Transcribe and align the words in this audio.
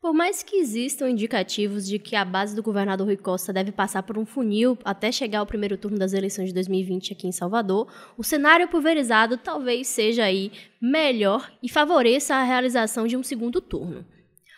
Por 0.00 0.14
mais 0.14 0.42
que 0.42 0.56
existam 0.56 1.10
indicativos 1.10 1.86
de 1.86 1.98
que 1.98 2.16
a 2.16 2.24
base 2.24 2.56
do 2.56 2.62
governador 2.62 3.06
Rui 3.06 3.18
Costa 3.18 3.52
deve 3.52 3.70
passar 3.70 4.02
por 4.02 4.16
um 4.16 4.24
funil 4.24 4.78
até 4.82 5.12
chegar 5.12 5.40
ao 5.40 5.46
primeiro 5.46 5.76
turno 5.76 5.98
das 5.98 6.14
eleições 6.14 6.46
de 6.46 6.54
2020 6.54 7.12
aqui 7.12 7.28
em 7.28 7.32
Salvador, 7.32 7.86
o 8.16 8.24
cenário 8.24 8.66
pulverizado 8.66 9.36
talvez 9.36 9.88
seja 9.88 10.24
aí 10.24 10.52
melhor 10.80 11.52
e 11.62 11.68
favoreça 11.68 12.34
a 12.34 12.42
realização 12.42 13.06
de 13.06 13.14
um 13.14 13.22
segundo 13.22 13.60
turno. 13.60 14.02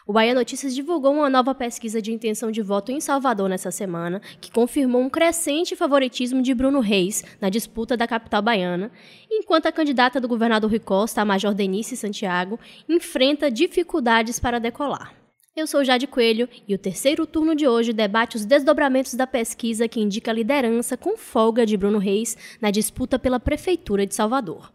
O 0.07 0.13
Bahia 0.13 0.33
Notícias 0.33 0.77
divulgou 0.77 1.13
uma 1.13 1.29
nova 1.29 1.53
pesquisa 1.57 2.01
de 2.01 2.13
intenção 2.13 2.53
de 2.53 2.63
voto 2.63 2.93
em 2.93 3.01
Salvador 3.01 3.49
nessa 3.49 3.73
semana, 3.73 4.23
que 4.41 4.53
confirmou 4.53 5.03
um 5.03 5.11
crescente 5.11 5.75
favoritismo 5.75 6.41
de 6.41 6.55
Bruno 6.55 6.79
Reis 6.79 7.25
na 7.41 7.49
disputa 7.49 7.97
da 7.97 8.07
capital 8.07 8.43
baiana, 8.43 8.93
enquanto 9.29 9.67
a 9.67 9.73
candidata 9.73 10.21
do 10.21 10.29
governador 10.29 10.71
Rui 10.71 10.79
Costa, 10.79 11.21
a 11.21 11.25
Major 11.25 11.53
Denise 11.53 11.97
Santiago, 11.97 12.61
enfrenta 12.89 13.51
dificuldades 13.51 14.39
para 14.39 14.61
decolar. 14.61 15.22
Eu 15.55 15.67
sou 15.67 15.85
Jade 15.85 16.07
Coelho 16.07 16.49
e 16.67 16.75
o 16.75 16.79
terceiro 16.79 17.27
turno 17.27 17.55
de 17.55 17.69
hoje 17.69 17.93
debate 17.93 18.37
os 18.37 18.47
desdobramentos 18.47 19.13
da 19.13 19.27
pesquisa 19.27 19.87
que 19.87 20.01
indica 20.01 20.31
a 20.31 20.35
liderança 20.35 20.97
com 20.97 21.15
folga 21.15 21.67
de 21.67 21.77
Bruno 21.77 21.99
Reis 21.99 22.39
na 22.59 22.71
disputa 22.71 23.19
pela 23.19 23.39
Prefeitura 23.39 24.07
de 24.07 24.15
Salvador. 24.15 24.73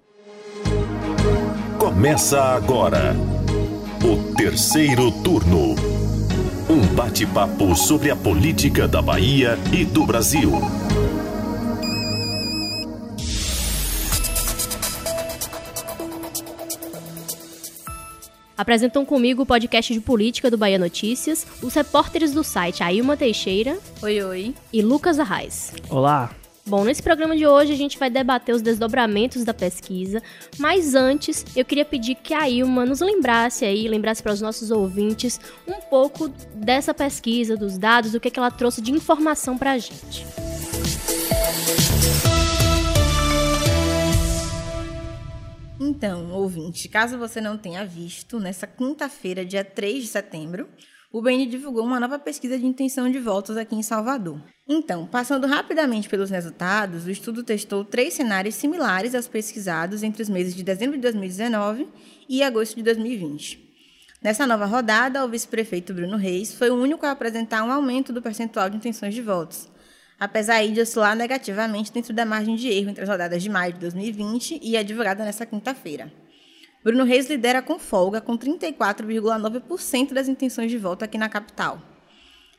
Começa 1.80 2.40
agora 2.40 3.16
o 4.06 4.36
terceiro 4.36 5.12
turno. 5.24 5.74
Um 6.70 6.86
bate-papo 6.96 7.76
sobre 7.76 8.12
a 8.12 8.16
política 8.16 8.88
da 8.88 9.02
Bahia 9.02 9.58
e 9.74 9.84
do 9.84 10.06
Brasil. 10.06 10.52
Apresentam 18.58 19.06
comigo 19.06 19.44
o 19.44 19.46
podcast 19.46 19.94
de 19.94 20.00
política 20.00 20.50
do 20.50 20.58
Bahia 20.58 20.80
Notícias, 20.80 21.46
os 21.62 21.76
repórteres 21.76 22.34
do 22.34 22.44
site 22.44 22.82
Ailma 22.82 23.16
Teixeira. 23.16 23.78
Oi, 24.02 24.24
oi. 24.24 24.56
E 24.74 24.82
Lucas 24.82 25.20
Arraes. 25.20 25.74
Olá. 25.90 26.32
Bom, 26.66 26.84
nesse 26.84 27.02
programa 27.02 27.38
de 27.38 27.46
hoje 27.46 27.72
a 27.72 27.78
gente 27.78 27.98
vai 27.98 28.10
debater 28.10 28.54
os 28.54 28.62
desdobramentos 28.62 29.46
da 29.46 29.54
pesquisa, 29.54 30.22
mas 30.58 30.96
antes 30.96 31.46
eu 31.56 31.64
queria 31.64 31.86
pedir 31.86 32.16
que 32.16 32.34
a 32.34 32.50
Ilma 32.50 32.86
nos 32.86 33.00
lembrasse 33.00 33.64
aí, 33.64 33.88
lembrasse 33.88 34.22
para 34.22 34.34
os 34.34 34.42
nossos 34.42 34.72
ouvintes 34.72 35.40
um 35.66 35.80
pouco 35.90 36.28
dessa 36.56 36.94
pesquisa, 36.94 37.56
dos 37.56 37.78
dados, 37.78 38.16
o 38.16 38.20
que, 38.20 38.32
que 38.32 38.40
ela 38.40 38.52
trouxe 38.52 38.82
de 38.82 38.92
informação 38.92 39.58
para 39.58 39.74
a 39.74 39.78
gente. 39.78 40.26
Então, 45.80 46.32
ouvinte, 46.32 46.90
caso 46.90 47.20
você 47.20 47.40
não 47.40 47.56
tenha 47.56 47.86
visto, 47.86 48.40
nessa 48.40 48.66
quinta-feira, 48.66 49.46
dia 49.46 49.64
3 49.64 50.02
de 50.02 50.08
setembro, 50.08 50.68
o 51.12 51.22
BN 51.22 51.46
divulgou 51.46 51.84
uma 51.84 52.00
nova 52.00 52.18
pesquisa 52.18 52.58
de 52.58 52.66
intenção 52.66 53.12
de 53.12 53.20
votos 53.20 53.56
aqui 53.56 53.76
em 53.76 53.84
Salvador. 53.84 54.42
Então, 54.68 55.06
passando 55.06 55.46
rapidamente 55.46 56.10
pelos 56.10 56.32
resultados, 56.32 57.06
o 57.06 57.12
estudo 57.12 57.44
testou 57.44 57.86
três 57.86 58.16
cenários 58.16 58.56
similares 58.56 59.14
aos 59.14 59.28
pesquisados 59.28 60.02
entre 60.02 60.24
os 60.24 60.30
meses 60.30 60.56
de 60.56 60.64
dezembro 60.64 60.96
de 60.96 61.04
2019 61.04 61.88
e 62.28 62.42
agosto 62.42 62.76
de 62.76 62.82
2020. 62.82 63.68
Nessa 64.20 64.48
nova 64.48 64.66
rodada, 64.66 65.24
o 65.24 65.30
vice-prefeito 65.30 65.94
Bruno 65.94 66.18
Reis 66.18 66.56
foi 66.56 66.72
o 66.72 66.76
único 66.76 67.06
a 67.06 67.12
apresentar 67.12 67.64
um 67.64 67.72
aumento 67.72 68.12
do 68.12 68.22
percentual 68.22 68.68
de 68.68 68.78
intenções 68.78 69.14
de 69.14 69.22
votos, 69.22 69.70
apesar 70.20 70.66
de 70.68 70.82
oscilar 70.82 71.16
negativamente 71.16 71.92
dentro 71.92 72.14
da 72.14 72.26
margem 72.26 72.56
de 72.56 72.70
erro 72.70 72.90
entre 72.90 73.04
as 73.04 73.10
rodadas 73.10 73.42
de 73.44 73.50
maio 73.50 73.74
de 73.74 73.80
2020 73.80 74.60
e 74.62 74.76
a 74.76 74.84
divulgada 74.84 75.24
nessa 75.24 75.46
quinta-feira. 75.46 76.12
Bruno 76.84 77.04
Reis 77.04 77.30
lidera 77.30 77.62
com 77.62 77.78
folga, 77.78 78.22
com 78.22 78.38
34,9% 78.38 80.14
das 80.14 80.28
intenções 80.28 80.72
de 80.72 80.78
voto 80.78 81.04
aqui 81.04 81.18
na 81.18 81.30
capital. 81.30 81.82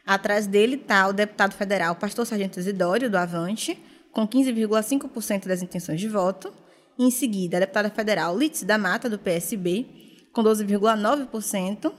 Atrás 0.07 0.47
dele 0.47 0.77
está 0.77 1.07
o 1.09 1.13
deputado 1.13 1.55
federal 1.55 1.95
Pastor 1.95 2.27
Sargento 2.27 2.59
Isidório, 2.59 3.11
do 3.11 3.17
Avante, 3.17 3.79
com 4.13 4.27
15,5% 4.27 5.47
das 5.47 5.63
intenções 5.63 6.01
de 6.01 6.09
voto. 6.09 6.53
Em 6.99 7.11
seguida, 7.11 7.57
a 7.57 7.61
deputada 7.61 7.91
federal 7.91 8.37
Litz 8.37 8.63
da 8.63 8.79
Mata, 8.79 9.09
do 9.09 9.19
PSB, 9.19 9.87
com 10.33 10.43
12,9%. 10.43 11.93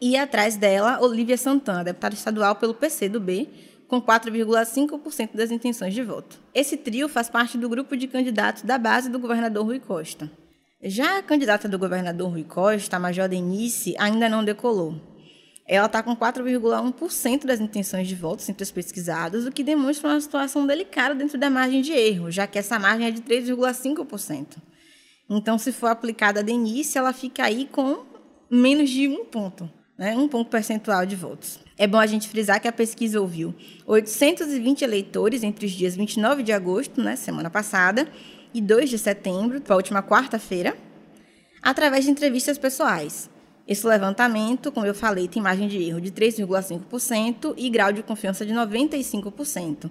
E 0.00 0.16
atrás 0.16 0.56
dela, 0.56 1.00
Olivia 1.00 1.36
Santana, 1.36 1.84
deputada 1.84 2.14
estadual 2.14 2.56
pelo 2.56 2.74
PCdoB, 2.74 3.48
com 3.88 4.00
4,5% 4.00 5.30
das 5.34 5.50
intenções 5.50 5.94
de 5.94 6.02
voto. 6.02 6.40
Esse 6.54 6.76
trio 6.76 7.08
faz 7.08 7.28
parte 7.28 7.56
do 7.56 7.68
grupo 7.68 7.96
de 7.96 8.08
candidatos 8.08 8.62
da 8.62 8.78
base 8.78 9.08
do 9.08 9.18
governador 9.18 9.64
Rui 9.64 9.80
Costa. 9.80 10.30
Já 10.82 11.18
a 11.18 11.22
candidata 11.22 11.68
do 11.68 11.78
governador 11.78 12.30
Rui 12.30 12.44
Costa, 12.44 12.96
a 12.96 13.00
Major 13.00 13.28
Denise, 13.28 13.94
ainda 13.98 14.28
não 14.28 14.44
decolou. 14.44 14.94
Ela 15.66 15.86
está 15.86 16.02
com 16.02 16.14
4,1% 16.14 17.44
das 17.44 17.60
intenções 17.60 18.06
de 18.06 18.14
votos 18.14 18.48
entre 18.48 18.62
os 18.62 18.70
pesquisados, 18.70 19.46
o 19.46 19.50
que 19.50 19.64
demonstra 19.64 20.10
uma 20.10 20.20
situação 20.20 20.64
delicada 20.66 21.14
dentro 21.14 21.36
da 21.38 21.50
margem 21.50 21.82
de 21.82 21.92
erro, 21.92 22.30
já 22.30 22.46
que 22.46 22.58
essa 22.58 22.78
margem 22.78 23.08
é 23.08 23.10
de 23.10 23.20
3,5%. 23.22 24.58
Então, 25.28 25.58
se 25.58 25.72
for 25.72 25.88
aplicada 25.88 26.38
a 26.38 26.42
Denise, 26.42 26.96
ela 26.96 27.12
fica 27.12 27.44
aí 27.44 27.66
com 27.66 28.04
menos 28.48 28.90
de 28.90 29.08
um 29.08 29.24
ponto, 29.24 29.68
né? 29.98 30.16
um 30.16 30.28
ponto 30.28 30.48
percentual 30.48 31.04
de 31.04 31.16
votos. 31.16 31.65
É 31.78 31.86
bom 31.86 31.98
a 31.98 32.06
gente 32.06 32.26
frisar 32.28 32.58
que 32.60 32.66
a 32.66 32.72
pesquisa 32.72 33.20
ouviu 33.20 33.54
820 33.86 34.82
eleitores 34.82 35.42
entre 35.42 35.66
os 35.66 35.72
dias 35.72 35.94
29 35.94 36.42
de 36.42 36.50
agosto, 36.52 37.02
né, 37.02 37.16
semana 37.16 37.50
passada, 37.50 38.08
e 38.54 38.62
2 38.62 38.88
de 38.88 38.98
setembro, 38.98 39.62
a 39.68 39.74
última 39.74 40.02
quarta-feira, 40.02 40.74
através 41.60 42.06
de 42.06 42.10
entrevistas 42.10 42.56
pessoais. 42.56 43.28
Esse 43.68 43.86
levantamento, 43.86 44.72
como 44.72 44.86
eu 44.86 44.94
falei, 44.94 45.28
tem 45.28 45.42
margem 45.42 45.68
de 45.68 45.76
erro 45.82 46.00
de 46.00 46.10
3,5% 46.12 47.52
e 47.56 47.68
grau 47.68 47.92
de 47.92 48.02
confiança 48.02 48.46
de 48.46 48.54
95%. 48.54 49.90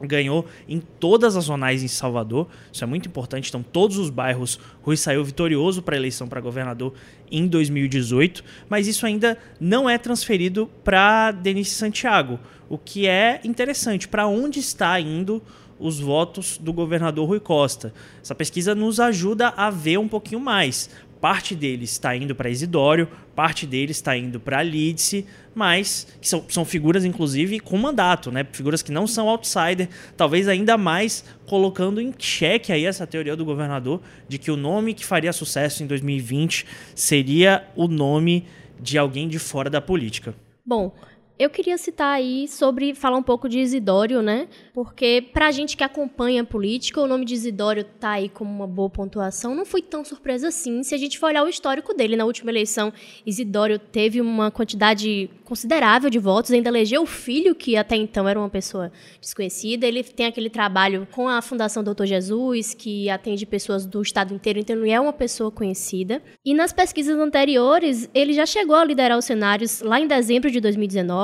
Ganhou 0.00 0.46
em 0.68 0.80
todas 0.80 1.36
as 1.36 1.44
zonais 1.44 1.82
em 1.82 1.88
Salvador. 1.88 2.48
Isso 2.72 2.82
é 2.84 2.86
muito 2.86 3.08
importante. 3.08 3.48
Então, 3.48 3.62
todos 3.62 3.98
os 3.98 4.10
bairros, 4.10 4.58
Rui 4.82 4.96
saiu 4.96 5.24
vitorioso 5.24 5.82
para 5.82 5.94
a 5.94 5.98
eleição 5.98 6.26
para 6.26 6.40
governador 6.40 6.94
em 7.30 7.46
2018, 7.46 8.44
mas 8.68 8.86
isso 8.86 9.06
ainda 9.06 9.38
não 9.60 9.88
é 9.88 9.98
transferido 9.98 10.70
para 10.82 11.30
Denise 11.32 11.70
Santiago, 11.70 12.38
o 12.68 12.78
que 12.78 13.06
é 13.06 13.40
interessante. 13.44 14.08
Para 14.08 14.26
onde 14.26 14.58
está 14.58 14.98
indo 15.00 15.42
os 15.78 15.98
votos 15.98 16.58
do 16.58 16.72
governador 16.72 17.28
Rui 17.28 17.40
Costa? 17.40 17.92
Essa 18.22 18.34
pesquisa 18.34 18.74
nos 18.74 19.00
ajuda 19.00 19.48
a 19.56 19.70
ver 19.70 19.98
um 19.98 20.08
pouquinho 20.08 20.40
mais 20.40 20.90
parte 21.24 21.54
deles 21.54 21.92
está 21.92 22.14
indo 22.14 22.34
para 22.34 22.50
Isidório, 22.50 23.08
parte 23.34 23.66
deles 23.66 23.96
está 23.96 24.14
indo 24.14 24.38
para 24.38 24.62
Lídice, 24.62 25.24
mas 25.54 26.06
que 26.20 26.28
são, 26.28 26.44
são 26.50 26.66
figuras, 26.66 27.02
inclusive, 27.02 27.60
com 27.60 27.78
mandato, 27.78 28.30
né? 28.30 28.46
Figuras 28.52 28.82
que 28.82 28.92
não 28.92 29.06
são 29.06 29.26
outsider, 29.30 29.88
talvez 30.18 30.48
ainda 30.48 30.76
mais 30.76 31.24
colocando 31.46 31.98
em 31.98 32.12
xeque 32.18 32.74
aí 32.74 32.84
essa 32.84 33.06
teoria 33.06 33.34
do 33.34 33.42
governador 33.42 34.02
de 34.28 34.36
que 34.36 34.50
o 34.50 34.56
nome 34.56 34.92
que 34.92 35.02
faria 35.02 35.32
sucesso 35.32 35.82
em 35.82 35.86
2020 35.86 36.66
seria 36.94 37.66
o 37.74 37.88
nome 37.88 38.44
de 38.78 38.98
alguém 38.98 39.26
de 39.26 39.38
fora 39.38 39.70
da 39.70 39.80
política. 39.80 40.34
Bom, 40.66 40.94
eu 41.36 41.50
queria 41.50 41.76
citar 41.76 42.14
aí 42.14 42.46
sobre 42.46 42.94
falar 42.94 43.16
um 43.16 43.22
pouco 43.22 43.48
de 43.48 43.58
Isidório, 43.58 44.22
né? 44.22 44.46
Porque 44.72 45.26
pra 45.32 45.50
gente 45.50 45.76
que 45.76 45.82
acompanha 45.82 46.42
a 46.42 46.44
política, 46.44 47.00
o 47.00 47.08
nome 47.08 47.24
de 47.24 47.34
Isidório 47.34 47.84
tá 47.98 48.10
aí 48.10 48.28
como 48.28 48.50
uma 48.50 48.68
boa 48.68 48.88
pontuação. 48.88 49.52
Não 49.52 49.64
foi 49.64 49.82
tão 49.82 50.04
surpresa 50.04 50.48
assim. 50.48 50.84
Se 50.84 50.94
a 50.94 50.98
gente 50.98 51.18
for 51.18 51.26
olhar 51.26 51.42
o 51.42 51.48
histórico 51.48 51.92
dele 51.92 52.14
na 52.14 52.24
última 52.24 52.52
eleição, 52.52 52.92
Isidório 53.26 53.80
teve 53.80 54.20
uma 54.20 54.48
quantidade 54.52 55.28
considerável 55.44 56.08
de 56.08 56.20
votos, 56.20 56.52
ainda 56.52 56.68
elegeu 56.68 57.02
o 57.02 57.06
filho, 57.06 57.54
que 57.54 57.76
até 57.76 57.96
então 57.96 58.28
era 58.28 58.38
uma 58.38 58.48
pessoa 58.48 58.92
desconhecida. 59.20 59.86
Ele 59.86 60.04
tem 60.04 60.26
aquele 60.26 60.48
trabalho 60.48 61.06
com 61.10 61.28
a 61.28 61.42
Fundação 61.42 61.82
Doutor 61.82 62.06
Jesus, 62.06 62.74
que 62.74 63.10
atende 63.10 63.44
pessoas 63.44 63.84
do 63.84 64.00
estado 64.00 64.32
inteiro, 64.32 64.60
então 64.60 64.76
ele 64.76 64.90
é 64.90 65.00
uma 65.00 65.12
pessoa 65.12 65.50
conhecida. 65.50 66.22
E 66.44 66.54
nas 66.54 66.72
pesquisas 66.72 67.18
anteriores, 67.18 68.08
ele 68.14 68.32
já 68.32 68.46
chegou 68.46 68.76
a 68.76 68.84
liderar 68.84 69.18
os 69.18 69.24
cenários 69.24 69.80
lá 69.80 69.98
em 69.98 70.06
dezembro 70.06 70.48
de 70.48 70.60
2019 70.60 71.23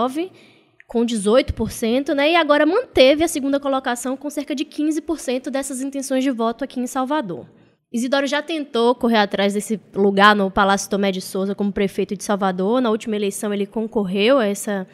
com 0.90 1.06
18%, 1.06 2.14
né? 2.14 2.32
E 2.32 2.36
agora 2.36 2.66
manteve 2.66 3.22
a 3.22 3.28
segunda 3.28 3.60
colocação 3.60 4.16
com 4.16 4.28
cerca 4.28 4.56
de 4.56 4.64
15% 4.64 5.48
dessas 5.48 5.80
intenções 5.80 6.24
de 6.24 6.32
voto 6.32 6.64
aqui 6.64 6.80
em 6.80 6.86
Salvador. 6.86 7.46
Isidoro 7.92 8.26
já 8.26 8.40
tentou 8.40 8.94
correr 8.94 9.18
atrás 9.18 9.54
desse 9.54 9.80
lugar 9.94 10.34
no 10.34 10.50
Palácio 10.50 10.90
Tomé 10.90 11.12
de 11.12 11.20
Souza 11.20 11.54
como 11.54 11.72
prefeito 11.72 12.16
de 12.16 12.24
Salvador. 12.24 12.80
Na 12.80 12.90
última 12.90 13.14
eleição 13.14 13.54
ele 13.54 13.66
concorreu 13.66 14.38
a, 14.38 14.46
essa, 14.46 14.86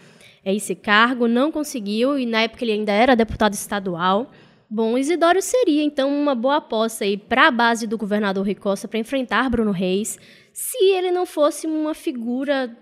a 0.44 0.52
esse 0.52 0.74
cargo, 0.74 1.26
não 1.28 1.50
conseguiu, 1.50 2.18
e 2.18 2.26
na 2.26 2.42
época 2.42 2.64
ele 2.64 2.72
ainda 2.72 2.92
era 2.92 3.14
deputado 3.14 3.54
estadual. 3.54 4.30
Bom, 4.68 4.98
Isidoro 4.98 5.40
seria 5.40 5.82
então 5.82 6.10
uma 6.10 6.34
boa 6.34 6.56
aposta 6.56 7.04
para 7.28 7.46
a 7.46 7.50
base 7.50 7.86
do 7.86 7.96
governador 7.96 8.44
Rui 8.44 8.54
Costa 8.54 8.88
para 8.88 8.98
enfrentar 8.98 9.48
Bruno 9.48 9.70
Reis, 9.70 10.18
se 10.52 10.84
ele 10.92 11.10
não 11.10 11.24
fosse 11.24 11.66
uma 11.66 11.94
figura 11.94 12.76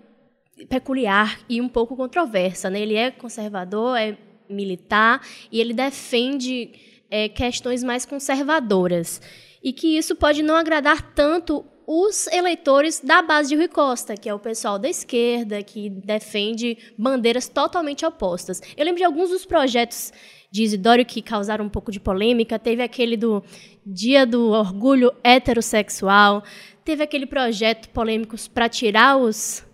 peculiar 0.68 1.40
e 1.48 1.60
um 1.60 1.68
pouco 1.68 1.96
controversa. 1.96 2.70
Né? 2.70 2.80
Ele 2.80 2.94
é 2.94 3.10
conservador, 3.10 3.96
é 3.96 4.16
militar 4.48 5.20
e 5.50 5.60
ele 5.60 5.72
defende 5.72 6.70
é, 7.10 7.28
questões 7.28 7.82
mais 7.82 8.04
conservadoras. 8.04 9.20
E 9.62 9.72
que 9.72 9.96
isso 9.96 10.14
pode 10.14 10.42
não 10.42 10.56
agradar 10.56 11.14
tanto 11.14 11.64
os 11.86 12.26
eleitores 12.28 13.00
da 13.00 13.20
base 13.20 13.50
de 13.50 13.56
Rui 13.56 13.68
Costa, 13.68 14.16
que 14.16 14.28
é 14.28 14.34
o 14.34 14.38
pessoal 14.38 14.78
da 14.78 14.88
esquerda, 14.88 15.62
que 15.62 15.90
defende 15.90 16.78
bandeiras 16.96 17.48
totalmente 17.48 18.04
opostas. 18.06 18.60
Eu 18.76 18.84
lembro 18.84 18.98
de 18.98 19.04
alguns 19.04 19.30
dos 19.30 19.44
projetos 19.44 20.12
de 20.50 20.62
Isidório 20.62 21.04
que 21.04 21.20
causaram 21.20 21.64
um 21.64 21.68
pouco 21.68 21.90
de 21.90 22.00
polêmica. 22.00 22.58
Teve 22.58 22.82
aquele 22.82 23.16
do 23.16 23.42
Dia 23.84 24.24
do 24.24 24.50
Orgulho 24.50 25.12
Heterossexual, 25.22 26.42
teve 26.84 27.02
aquele 27.02 27.26
projeto 27.26 27.88
polêmico 27.90 28.36
para 28.52 28.68
tirar 28.68 29.16
os 29.16 29.64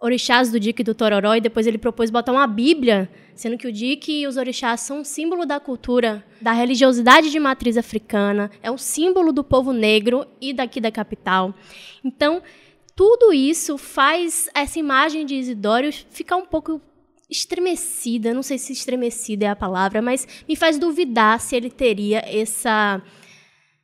orixás 0.00 0.50
do 0.50 0.60
Dique 0.60 0.82
e 0.82 0.84
do 0.84 0.94
Tororó, 0.94 1.34
e 1.34 1.40
depois 1.40 1.66
ele 1.66 1.78
propôs 1.78 2.10
botar 2.10 2.32
uma 2.32 2.46
Bíblia, 2.46 3.10
sendo 3.34 3.58
que 3.58 3.66
o 3.66 3.72
Dique 3.72 4.20
e 4.20 4.26
os 4.26 4.36
orixás 4.36 4.80
são 4.80 5.00
um 5.00 5.04
símbolo 5.04 5.44
da 5.44 5.58
cultura, 5.58 6.24
da 6.40 6.52
religiosidade 6.52 7.30
de 7.30 7.40
matriz 7.40 7.76
africana, 7.76 8.50
é 8.62 8.70
um 8.70 8.78
símbolo 8.78 9.32
do 9.32 9.42
povo 9.42 9.72
negro 9.72 10.26
e 10.40 10.52
daqui 10.52 10.80
da 10.80 10.90
capital. 10.90 11.52
Então, 12.04 12.42
tudo 12.94 13.32
isso 13.32 13.76
faz 13.76 14.48
essa 14.54 14.78
imagem 14.78 15.26
de 15.26 15.34
Isidório 15.34 15.92
ficar 16.10 16.36
um 16.36 16.46
pouco 16.46 16.80
estremecida, 17.30 18.32
não 18.32 18.42
sei 18.42 18.56
se 18.56 18.72
estremecida 18.72 19.46
é 19.46 19.48
a 19.48 19.56
palavra, 19.56 20.00
mas 20.00 20.26
me 20.48 20.56
faz 20.56 20.78
duvidar 20.78 21.40
se 21.40 21.54
ele 21.54 21.70
teria 21.70 22.22
essa 22.26 23.02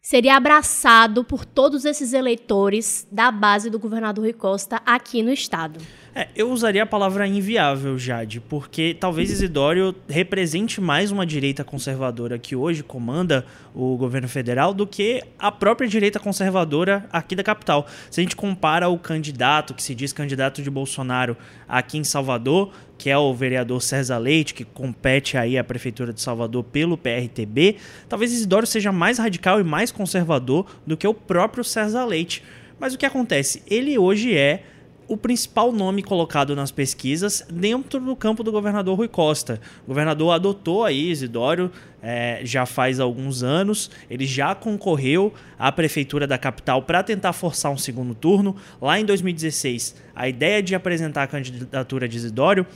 seria 0.01 0.37
abraçado 0.37 1.25
por 1.25 1.47
todos 1.47 1.87
esses 1.87 2.13
eleitores 2.13 3.07
da 3.11 3.31
base 3.31 3.71
do 3.71 3.79
governador 3.79 4.25
Rui 4.25 4.35
Costa 4.35 4.83
aqui 4.85 5.23
no 5.23 5.33
estado. 5.33 5.81
É, 6.17 6.29
eu 6.37 6.49
usaria 6.53 6.85
a 6.85 6.87
palavra 6.87 7.27
inviável, 7.27 7.99
Jade, 7.99 8.41
porque 8.41 8.97
talvez 9.01 9.33
Isidório 9.33 9.93
represente 10.09 10.81
mais 10.81 11.11
uma 11.11 11.27
direita 11.27 11.65
conservadora 11.65 12.39
que 12.39 12.55
hoje 12.55 12.85
comanda 12.85 13.45
o 13.75 13.97
governo 13.97 14.29
federal 14.29 14.73
do 14.73 14.87
que 14.87 15.21
a 15.37 15.51
própria 15.51 15.89
direita 15.89 16.21
conservadora 16.21 17.05
aqui 17.11 17.35
da 17.35 17.43
capital. 17.43 17.89
Se 18.13 18.21
a 18.21 18.23
gente 18.23 18.37
compara 18.37 18.89
o 18.89 18.97
candidato, 18.97 19.75
que 19.75 19.83
se 19.83 19.93
diz 19.93 20.13
candidato 20.13 20.63
de 20.63 20.71
Bolsonaro 20.71 21.37
aqui 21.67 21.99
em 21.99 22.05
Salvador, 22.05 22.73
que 22.97 23.11
é 23.11 23.19
o 23.19 23.35
vereador 23.35 23.83
César 23.83 24.19
Leite, 24.19 24.55
que 24.55 24.65
compete 24.65 25.37
aí 25.37 25.59
à 25.59 25.65
prefeitura 25.65 26.13
de 26.13 26.21
Salvador 26.21 26.63
pelo 26.63 26.97
PRTB, 26.97 27.79
talvez 28.09 28.33
Isidório 28.33 28.69
seja 28.69 28.93
mais 28.93 29.19
radical 29.19 29.59
e 29.61 29.65
mais 29.65 29.91
conservador 29.91 30.65
do 30.87 30.97
que 30.97 31.09
o 31.09 31.13
próprio 31.13 31.65
César 31.65 32.05
Leite. 32.05 32.41
Mas 32.79 32.95
o 32.95 32.99
que 32.99 33.07
acontece? 33.07 33.65
Ele 33.69 33.99
hoje 33.99 34.37
é 34.37 34.63
o 35.09 35.17
principal 35.17 35.73
nome 35.73 36.03
colocado 36.03 36.55
nas 36.57 36.71
pesquisas 36.71 37.47
dentro 37.51 38.01
do 38.01 38.17
campo 38.17 38.43
do 38.43 38.51
governador 38.51 38.97
Rui 38.97 39.09
Costa. 39.09 39.61
O 39.85 39.89
governador 39.89 40.35
adotou 40.35 40.85
aí 40.85 41.11
Isidório 41.11 41.71
é, 42.03 42.41
já 42.45 42.67
faz 42.67 43.01
alguns 43.01 43.43
anos, 43.43 43.91
ele 44.11 44.27
já 44.27 44.55
concorreu 44.55 45.33
à 45.59 45.73
prefeitura 45.73 46.27
da 46.27 46.37
capital 46.37 46.83
para 46.83 47.03
tentar 47.03 47.33
forçar 47.33 47.73
um 47.73 47.79
segundo 47.79 48.15
turno. 48.15 48.57
Lá 48.81 49.01
em 49.01 49.05
2016, 49.05 49.97
a 50.15 50.29
ideia 50.29 50.63
de 50.63 50.75
apresentar 50.75 51.23
a 51.23 51.27
candidatura 51.27 52.07
de 52.07 52.17
Isidório 52.17 52.67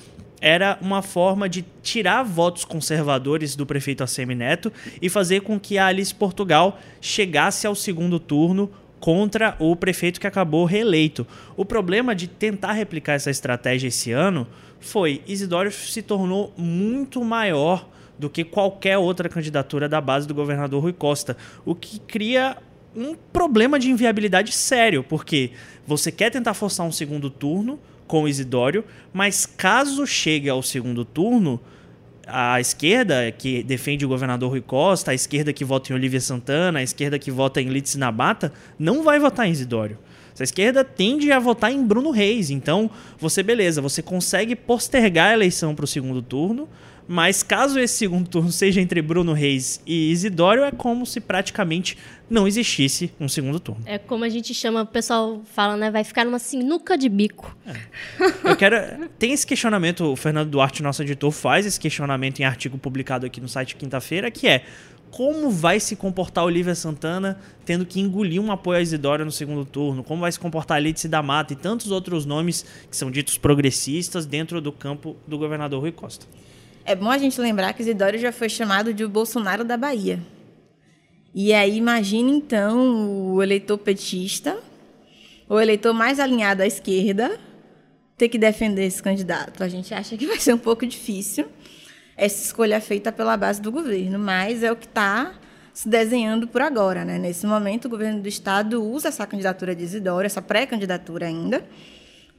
era 0.40 0.78
uma 0.81 1.02
forma 1.02 1.48
de 1.48 1.64
tirar 1.82 2.22
votos 2.22 2.64
conservadores 2.64 3.56
do 3.56 3.66
prefeito 3.66 4.04
Assemi 4.04 4.34
Neto 4.34 4.72
e 5.02 5.08
fazer 5.08 5.40
com 5.40 5.58
que 5.58 5.78
a 5.78 5.86
Alice 5.86 6.14
Portugal 6.14 6.78
chegasse 7.00 7.66
ao 7.66 7.74
segundo 7.74 8.19
turno 8.19 8.70
contra 9.00 9.56
o 9.58 9.74
prefeito 9.76 10.20
que 10.20 10.26
acabou 10.26 10.64
reeleito. 10.64 11.26
O 11.56 11.64
problema 11.64 12.14
de 12.14 12.26
tentar 12.26 12.72
replicar 12.72 13.14
essa 13.14 13.30
estratégia 13.30 13.88
esse 13.88 14.12
ano 14.12 14.46
foi 14.81 15.22
Isidório 15.26 15.70
se 15.72 16.02
tornou 16.02 16.52
muito 16.56 17.24
maior 17.24 17.88
do 18.19 18.28
que 18.28 18.44
qualquer 18.44 18.98
outra 18.98 19.28
candidatura 19.28 19.88
da 19.88 20.00
base 20.00 20.26
do 20.26 20.34
governador 20.34 20.82
Rui 20.82 20.93
Costa, 20.93 21.36
o 21.64 21.74
que 21.74 22.00
cria 22.00 22.56
um 22.96 23.14
problema 23.14 23.78
de 23.78 23.90
inviabilidade 23.90 24.52
sério, 24.52 25.05
porque 25.05 25.52
você 25.86 26.10
quer 26.10 26.31
tentar 26.31 26.55
forçar 26.55 26.84
um 26.84 26.93
segundo 26.93 27.31
turno 27.31 27.78
com 28.06 28.26
Isidório, 28.26 28.84
mas 29.12 29.46
caso 29.46 30.06
chegue 30.06 30.48
ao 30.48 30.62
segundo 30.62 31.05
turno, 31.05 31.60
a 32.29 32.61
esquerda 32.61 33.31
que 33.32 33.63
defende 33.63 34.05
o 34.05 34.08
governador 34.08 34.51
Rui 34.51 34.61
Costa, 34.61 35.11
a 35.11 35.15
esquerda 35.15 35.53
que 35.53 35.65
vota 35.65 35.93
em 35.93 35.97
Olívia 35.97 36.20
Santana, 36.20 36.79
a 36.79 36.82
esquerda 36.82 37.19
que 37.19 37.31
vota 37.31 37.61
em 37.61 37.69
Litz 37.69 37.97
Nabata, 37.97 38.53
não 38.79 39.03
vai 39.03 39.19
votar 39.19 39.47
em 39.47 39.51
Isidório. 39.51 39.99
Essa 40.35 40.44
esquerda 40.44 40.85
tende 40.85 41.32
a 41.32 41.39
votar 41.41 41.73
em 41.73 41.85
Bruno 41.85 42.11
Reis. 42.11 42.49
Então, 42.49 42.89
você, 43.19 43.43
beleza, 43.43 43.82
você 43.82 44.01
consegue 44.01 44.55
postergar 44.55 45.31
a 45.31 45.35
eleição 45.35 45.75
para 45.75 45.85
o 45.85 45.89
segundo 45.89 46.23
turno, 46.23 46.69
mas 47.08 47.43
caso 47.43 47.81
esse 47.81 47.94
segundo 47.94 48.29
turno 48.29 48.53
seja 48.53 48.82
entre 48.82 49.00
Bruno 49.00 49.32
Reis 49.32 49.81
e 49.86 50.12
Isidório, 50.12 50.62
é 50.62 50.70
como 50.70 51.06
se 51.06 51.20
praticamente 51.20 51.96
não 52.29 52.46
existisse 52.46 53.10
um 53.19 53.27
segundo 53.27 53.58
turno. 53.58 53.82
É 53.86 53.96
como 53.96 54.24
a 54.24 54.29
gente 54.29 54.53
chama, 54.53 54.82
o 54.82 54.86
pessoal 54.86 55.41
fala, 55.55 55.74
né? 55.74 55.91
Vai 55.91 56.05
ficar 56.05 56.27
numa 56.27 56.38
sinuca 56.38 56.98
de 56.98 57.08
bico. 57.08 57.56
É. 57.67 58.50
Eu 58.50 58.55
quero. 58.55 59.08
Tem 59.19 59.32
esse 59.32 59.46
questionamento, 59.46 60.05
o 60.05 60.15
Fernando 60.15 60.50
Duarte, 60.50 60.82
nosso 60.82 61.03
editor, 61.03 61.31
faz 61.32 61.65
esse 61.65 61.81
questionamento 61.81 62.41
em 62.41 62.44
artigo 62.44 62.77
publicado 62.77 63.24
aqui 63.24 63.41
no 63.41 63.48
site 63.48 63.74
quinta-feira, 63.74 64.31
que 64.31 64.46
é 64.46 64.65
como 65.10 65.50
vai 65.50 65.81
se 65.81 65.96
comportar 65.96 66.44
Olivia 66.44 66.74
Santana 66.74 67.38
tendo 67.65 67.86
que 67.86 68.00
engolir 68.00 68.43
um 68.43 68.53
apoio 68.53 68.79
a 68.79 68.82
Isidória 68.82 69.24
no 69.24 69.32
segundo 69.32 69.65
turno? 69.65 70.05
Como 70.05 70.20
vai 70.20 70.31
se 70.31 70.38
comportar 70.38 70.77
a 70.77 70.81
Lídice 70.81 71.08
da 71.08 71.22
Mata 71.22 71.55
e 71.55 71.56
tantos 71.56 71.91
outros 71.91 72.27
nomes 72.27 72.67
que 72.91 72.96
são 72.96 73.10
ditos 73.10 73.38
progressistas 73.38 74.27
dentro 74.27 74.60
do 74.60 74.70
campo 74.70 75.17
do 75.27 75.38
governador 75.38 75.81
Rui 75.81 75.93
Costa? 75.93 76.27
É 76.88 76.94
bom 76.94 77.10
a 77.10 77.18
gente 77.18 77.38
lembrar 77.38 77.74
que 77.74 77.82
Isidório 77.82 78.18
já 78.18 78.32
foi 78.32 78.48
chamado 78.48 78.94
de 78.94 79.04
o 79.04 79.10
Bolsonaro 79.10 79.62
da 79.62 79.76
Bahia. 79.76 80.18
E 81.34 81.52
aí 81.52 81.76
imagine 81.76 82.32
então 82.32 83.34
o 83.34 83.42
eleitor 83.42 83.76
petista, 83.76 84.56
o 85.46 85.60
eleitor 85.60 85.92
mais 85.92 86.18
alinhado 86.18 86.62
à 86.62 86.66
esquerda, 86.66 87.38
ter 88.16 88.30
que 88.30 88.38
defender 88.38 88.86
esse 88.86 89.02
candidato. 89.02 89.62
A 89.62 89.68
gente 89.68 89.92
acha 89.92 90.16
que 90.16 90.26
vai 90.26 90.40
ser 90.40 90.54
um 90.54 90.58
pouco 90.58 90.86
difícil. 90.86 91.44
essa 92.16 92.42
escolha 92.42 92.80
feita 92.80 93.12
pela 93.12 93.36
base 93.36 93.60
do 93.60 93.70
governo, 93.70 94.18
mas 94.18 94.62
é 94.62 94.72
o 94.72 94.76
que 94.76 94.86
está 94.86 95.34
se 95.74 95.90
desenhando 95.90 96.48
por 96.48 96.62
agora. 96.62 97.04
Né? 97.04 97.18
Nesse 97.18 97.46
momento, 97.46 97.84
o 97.84 97.90
governo 97.90 98.22
do 98.22 98.28
Estado 98.28 98.82
usa 98.82 99.08
essa 99.08 99.26
candidatura 99.26 99.76
de 99.76 99.84
Isidoro, 99.84 100.24
essa 100.24 100.40
pré-candidatura 100.40 101.26
ainda, 101.26 101.68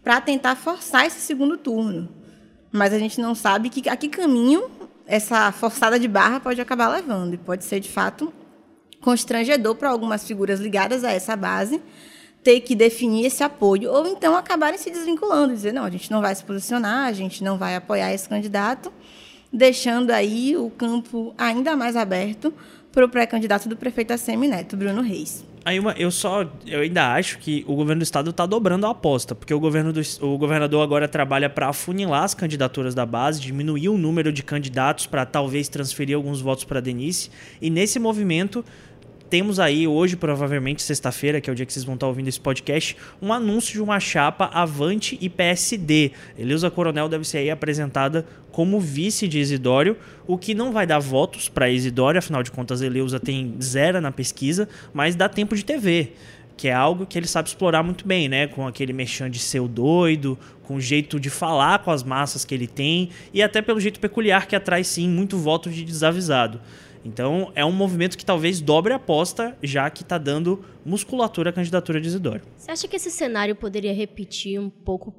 para 0.03 0.19
tentar 0.19 0.55
forçar 0.55 1.05
esse 1.05 1.19
segundo 1.19 1.55
turno. 1.55 2.18
Mas 2.71 2.93
a 2.93 2.99
gente 2.99 3.19
não 3.19 3.33
sabe 3.33 3.69
que, 3.69 3.87
a 3.89 3.95
que 3.95 4.09
caminho 4.09 4.69
essa 5.05 5.51
forçada 5.51 5.99
de 5.99 6.07
barra 6.07 6.39
pode 6.39 6.61
acabar 6.61 6.87
levando. 6.89 7.33
E 7.33 7.37
pode 7.37 7.63
ser, 7.63 7.79
de 7.79 7.89
fato, 7.89 8.31
constrangedor 9.01 9.75
para 9.75 9.89
algumas 9.89 10.25
figuras 10.25 10.59
ligadas 10.59 11.03
a 11.03 11.11
essa 11.11 11.35
base 11.35 11.81
ter 12.43 12.61
que 12.61 12.75
definir 12.75 13.25
esse 13.25 13.43
apoio, 13.43 13.91
ou 13.91 14.07
então 14.07 14.35
acabarem 14.35 14.77
se 14.77 14.89
desvinculando, 14.89 15.53
dizer, 15.53 15.73
não, 15.73 15.83
a 15.83 15.89
gente 15.89 16.09
não 16.09 16.21
vai 16.21 16.33
se 16.33 16.43
posicionar, 16.43 17.07
a 17.07 17.11
gente 17.11 17.43
não 17.43 17.57
vai 17.57 17.75
apoiar 17.75 18.13
esse 18.13 18.29
candidato, 18.29 18.93
deixando 19.51 20.11
aí 20.11 20.55
o 20.55 20.69
campo 20.69 21.33
ainda 21.37 21.75
mais 21.75 21.95
aberto 21.95 22.53
para 22.91 23.05
o 23.05 23.09
pré-candidato 23.09 23.67
do 23.67 23.75
prefeito 23.75 24.13
ACM 24.13 24.47
Neto, 24.47 24.77
Bruno 24.77 25.01
Reis. 25.01 25.43
Aí 25.65 25.79
uma, 25.79 25.91
eu 25.93 26.09
só 26.09 26.47
eu 26.65 26.81
ainda 26.81 27.13
acho 27.13 27.37
que 27.37 27.63
o 27.67 27.75
governo 27.75 27.99
do 27.99 28.03
estado 28.03 28.29
está 28.29 28.45
dobrando 28.45 28.85
a 28.85 28.91
aposta, 28.91 29.35
porque 29.35 29.53
o 29.53 29.59
governo 29.59 29.91
do, 29.91 30.01
o 30.21 30.37
governador 30.37 30.81
agora 30.81 31.07
trabalha 31.07 31.49
para 31.49 31.67
afunilar 31.67 32.23
as 32.23 32.33
candidaturas 32.33 32.95
da 32.95 33.05
base, 33.05 33.41
diminuir 33.41 33.89
o 33.89 33.97
número 33.97 34.31
de 34.31 34.41
candidatos 34.41 35.05
para 35.05 35.25
talvez 35.25 35.67
transferir 35.67 36.15
alguns 36.15 36.41
votos 36.41 36.63
para 36.63 36.79
Denise, 36.79 37.29
e 37.61 37.69
nesse 37.69 37.99
movimento 37.99 38.63
temos 39.29 39.59
aí 39.59 39.87
hoje, 39.87 40.15
provavelmente 40.15 40.81
sexta-feira, 40.81 41.39
que 41.39 41.49
é 41.49 41.53
o 41.53 41.55
dia 41.55 41.65
que 41.65 41.71
vocês 41.71 41.85
vão 41.85 41.95
estar 41.95 42.07
ouvindo 42.07 42.27
esse 42.27 42.39
podcast, 42.39 42.97
um 43.21 43.31
anúncio 43.31 43.73
de 43.73 43.81
uma 43.81 43.99
chapa 43.99 44.45
Avante 44.45 45.17
e 45.21 45.29
PSD. 45.29 46.11
Eleusa 46.37 46.71
Coronel 46.71 47.07
deve 47.07 47.27
ser 47.27 47.39
aí 47.39 47.51
apresentada 47.51 48.25
como 48.51 48.79
vice 48.79 49.27
de 49.27 49.39
Isidório, 49.39 49.95
o 50.25 50.37
que 50.37 50.55
não 50.55 50.71
vai 50.71 50.87
dar 50.87 50.99
votos 50.99 51.47
para 51.47 51.69
Isidório, 51.69 52.19
afinal 52.19 52.41
de 52.41 52.51
contas, 52.51 52.81
Eleusa 52.81 53.19
tem 53.19 53.55
zero 53.61 54.01
na 54.01 54.11
pesquisa, 54.11 54.67
mas 54.93 55.15
dá 55.15 55.29
tempo 55.29 55.55
de 55.55 55.63
TV 55.63 56.13
que 56.59 56.67
é 56.67 56.73
algo 56.73 57.05
que 57.05 57.17
ele 57.17 57.25
sabe 57.25 57.47
explorar 57.47 57.81
muito 57.81 58.05
bem, 58.05 58.27
né? 58.27 58.45
Com 58.45 58.67
aquele 58.67 58.91
mexão 58.91 59.29
de 59.29 59.39
ser 59.39 59.61
o 59.61 59.67
doido, 59.67 60.37
com 60.63 60.75
o 60.75 60.81
jeito 60.81 61.17
de 61.17 61.29
falar 61.29 61.79
com 61.79 61.89
as 61.89 62.03
massas 62.03 62.43
que 62.43 62.53
ele 62.53 62.67
tem 62.67 63.11
e 63.33 63.41
até 63.41 63.61
pelo 63.61 63.79
jeito 63.79 63.97
peculiar 63.97 64.45
que 64.45 64.57
atrai 64.57 64.83
sim 64.83 65.07
muito 65.07 65.37
voto 65.37 65.69
de 65.69 65.85
desavisado. 65.85 66.59
Então 67.09 67.51
é 67.55 67.65
um 67.65 67.71
movimento 67.71 68.15
que 68.15 68.23
talvez 68.23 68.61
dobre 68.61 68.93
a 68.93 68.97
aposta, 68.97 69.57
já 69.63 69.89
que 69.89 70.03
está 70.03 70.17
dando 70.17 70.63
musculatura 70.85 71.49
à 71.49 71.53
candidatura 71.53 71.99
de 71.99 72.07
Isidoro. 72.07 72.41
Você 72.55 72.71
acha 72.71 72.87
que 72.87 72.95
esse 72.95 73.09
cenário 73.09 73.55
poderia 73.55 73.93
repetir 73.93 74.59
um 74.59 74.69
pouco, 74.69 75.13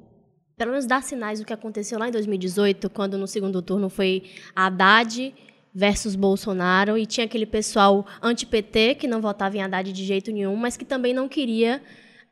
pelo 0.57 0.71
menos 0.71 0.85
dar 0.85 1.03
sinais 1.03 1.39
do 1.39 1.45
que 1.45 1.51
aconteceu 1.51 1.99
lá 1.99 2.07
em 2.07 2.11
2018, 2.11 2.89
quando 2.89 3.17
no 3.17 3.27
segundo 3.27 3.61
turno 3.61 3.89
foi 3.89 4.23
Haddad 4.55 5.33
versus 5.73 6.15
Bolsonaro 6.15 6.97
e 6.97 7.05
tinha 7.05 7.25
aquele 7.25 7.45
pessoal 7.45 8.05
anti-PT 8.21 8.95
que 8.95 9.07
não 9.07 9.21
votava 9.21 9.57
em 9.57 9.61
Haddad 9.61 9.91
de 9.91 10.05
jeito 10.05 10.31
nenhum, 10.31 10.55
mas 10.55 10.77
que 10.77 10.85
também 10.85 11.13
não 11.13 11.27
queria 11.27 11.81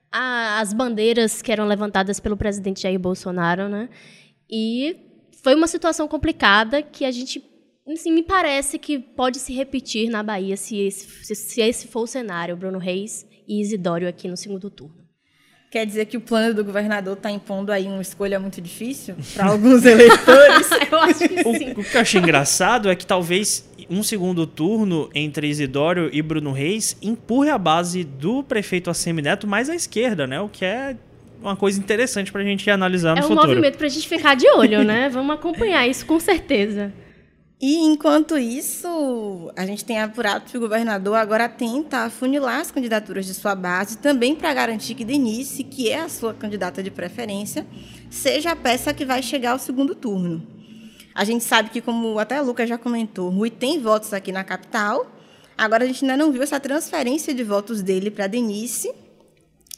a, 0.10 0.62
as 0.62 0.72
bandeiras 0.72 1.42
que 1.42 1.52
eram 1.52 1.68
levantadas 1.68 2.20
pelo 2.20 2.38
presidente 2.38 2.84
Jair 2.84 3.00
Bolsonaro, 3.00 3.68
né? 3.68 3.90
E 4.50 4.96
foi 5.44 5.54
uma 5.54 5.68
situação 5.68 6.08
complicada 6.08 6.82
que 6.82 7.04
a 7.04 7.12
gente 7.12 7.49
assim, 7.94 8.12
me 8.12 8.24
parece 8.24 8.78
que 8.78 9.00
pode 9.00 9.40
se 9.40 9.54
repetir 9.54 10.10
na 10.10 10.22
Bahia 10.22 10.56
se 10.58 10.78
esse, 10.78 11.08
se, 11.26 11.36
se 11.36 11.62
esse 11.62 11.88
for 11.88 12.02
o 12.02 12.08
cenário, 12.08 12.56
Bruno 12.56 12.78
Reis 12.78 13.26
e 13.48 13.62
Isidório 13.62 14.08
aqui 14.08 14.28
no 14.28 14.38
segundo 14.38 14.70
turno. 14.70 15.00
Quer 15.72 15.86
dizer 15.86 16.06
que 16.06 16.18
o 16.18 16.22
plano 16.22 16.56
do 16.56 16.64
governador 16.64 17.14
está 17.14 17.30
impondo 17.30 17.72
aí 17.72 17.86
uma 17.86 18.02
escolha 18.02 18.40
muito 18.40 18.60
difícil 18.60 19.16
para 19.36 19.46
alguns 19.46 19.86
eleitores? 19.86 20.68
eu 20.92 21.00
acho 21.00 21.20
que 21.20 21.44
sim. 21.44 21.74
O, 21.74 21.82
o 21.82 21.84
que 21.84 21.96
eu 21.96 22.02
achei 22.02 22.20
engraçado 22.20 22.90
é 22.90 22.96
que 22.96 23.06
talvez 23.06 23.70
um 23.88 24.02
segundo 24.02 24.48
turno 24.48 25.10
entre 25.14 25.48
Isidório 25.48 26.10
e 26.12 26.24
Bruno 26.24 26.52
Reis 26.52 26.98
empurre 27.04 27.52
a 27.52 27.58
base 27.58 28.04
do 28.04 28.44
prefeito 28.44 28.90
Assemi 28.90 29.22
Neto 29.22 29.46
mais 29.46 29.70
à 29.70 29.76
esquerda, 29.76 30.26
né? 30.26 30.42
O 30.42 30.50
que 30.50 30.66
é 30.66 30.98
uma 31.40 31.56
coisa 31.56 31.80
interessante 31.80 32.32
para 32.32 32.42
a 32.42 32.46
gente 32.46 32.70
analisar 32.70 33.16
no 33.16 33.22
é 33.22 33.26
um 33.26 33.28
futuro. 33.28 33.42
É 33.42 33.44
um 33.46 33.50
movimento 33.50 33.78
para 33.78 33.86
a 33.86 33.90
gente 33.90 34.08
ficar 34.08 34.36
de 34.36 34.48
olho, 34.50 34.84
né? 34.84 35.08
Vamos 35.10 35.36
acompanhar 35.36 35.88
isso 35.88 36.04
com 36.04 36.20
certeza. 36.20 36.92
E 37.62 37.76
enquanto 37.80 38.38
isso, 38.38 39.52
a 39.54 39.66
gente 39.66 39.84
tem 39.84 40.00
apurado 40.00 40.46
que 40.46 40.58
o 40.58 40.62
governador 40.62 41.16
agora 41.16 41.50
tenta 41.50 42.06
afunilar 42.06 42.62
as 42.62 42.72
candidaturas 42.72 43.26
de 43.26 43.34
sua 43.34 43.54
base, 43.54 43.98
também 43.98 44.34
para 44.34 44.54
garantir 44.54 44.96
que 44.96 45.04
Denise, 45.04 45.66
que 45.66 45.90
é 45.90 46.00
a 46.00 46.08
sua 46.08 46.34
candidata 46.34 46.82
de 46.82 46.90
preferência, 46.90 47.68
seja 48.10 48.52
a 48.52 48.56
peça 48.56 48.94
que 48.94 49.04
vai 49.04 49.22
chegar 49.22 49.52
ao 49.52 49.60
segundo 49.60 49.94
turno. 49.94 50.42
A 51.14 51.26
gente 51.26 51.44
sabe 51.44 51.70
que, 51.70 51.82
como 51.82 52.18
até 52.18 52.42
o 52.42 52.46
Lucas 52.46 52.70
já 52.70 52.78
comentou, 52.78 53.30
Rui 53.30 53.50
tem 53.50 53.78
votos 53.82 54.14
aqui 54.14 54.32
na 54.32 54.46
capital. 54.46 55.06
Agora 55.58 55.84
a 55.84 55.88
gente 55.88 56.06
ainda 56.06 56.16
não 56.16 56.32
viu 56.32 56.42
essa 56.42 56.62
transferência 56.62 57.34
de 57.34 57.44
votos 57.44 57.82
dele 57.82 58.10
para 58.10 58.28
Denise. 58.28 58.90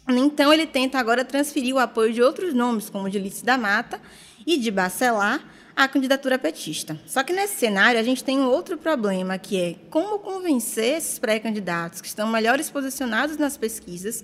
Então 0.08 0.54
ele 0.54 0.68
tenta 0.68 1.00
agora 1.00 1.26
transferir 1.26 1.74
o 1.74 1.80
apoio 1.80 2.14
de 2.14 2.22
outros 2.22 2.54
nomes, 2.54 2.92
como 2.92 3.10
de 3.10 3.18
Lice 3.18 3.44
da 3.44 3.58
Mata 3.58 4.00
e 4.46 4.56
de 4.58 4.70
Bacelar, 4.70 5.44
a 5.76 5.88
candidatura 5.88 6.38
petista. 6.38 7.00
Só 7.06 7.24
que 7.24 7.34
nesse 7.34 7.58
cenário 7.58 8.00
a 8.00 8.04
gente 8.04 8.24
tem 8.24 8.40
um 8.40 8.48
outro 8.48 8.78
problema, 8.78 9.38
que 9.38 9.60
é 9.60 9.76
como 9.90 10.20
convencer 10.20 10.98
esses 10.98 11.20
pré-candidatos 11.20 12.02
que 12.02 12.08
estão 12.08 12.28
melhores 12.28 12.70
posicionados 12.70 13.38
nas 13.38 13.58
pesquisas 13.58 14.24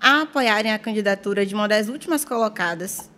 a 0.00 0.22
apoiarem 0.22 0.72
a 0.72 0.78
candidatura 0.78 1.44
de 1.44 1.54
uma 1.54 1.68
das 1.68 1.88
últimas 1.88 2.24
colocadas 2.24 3.10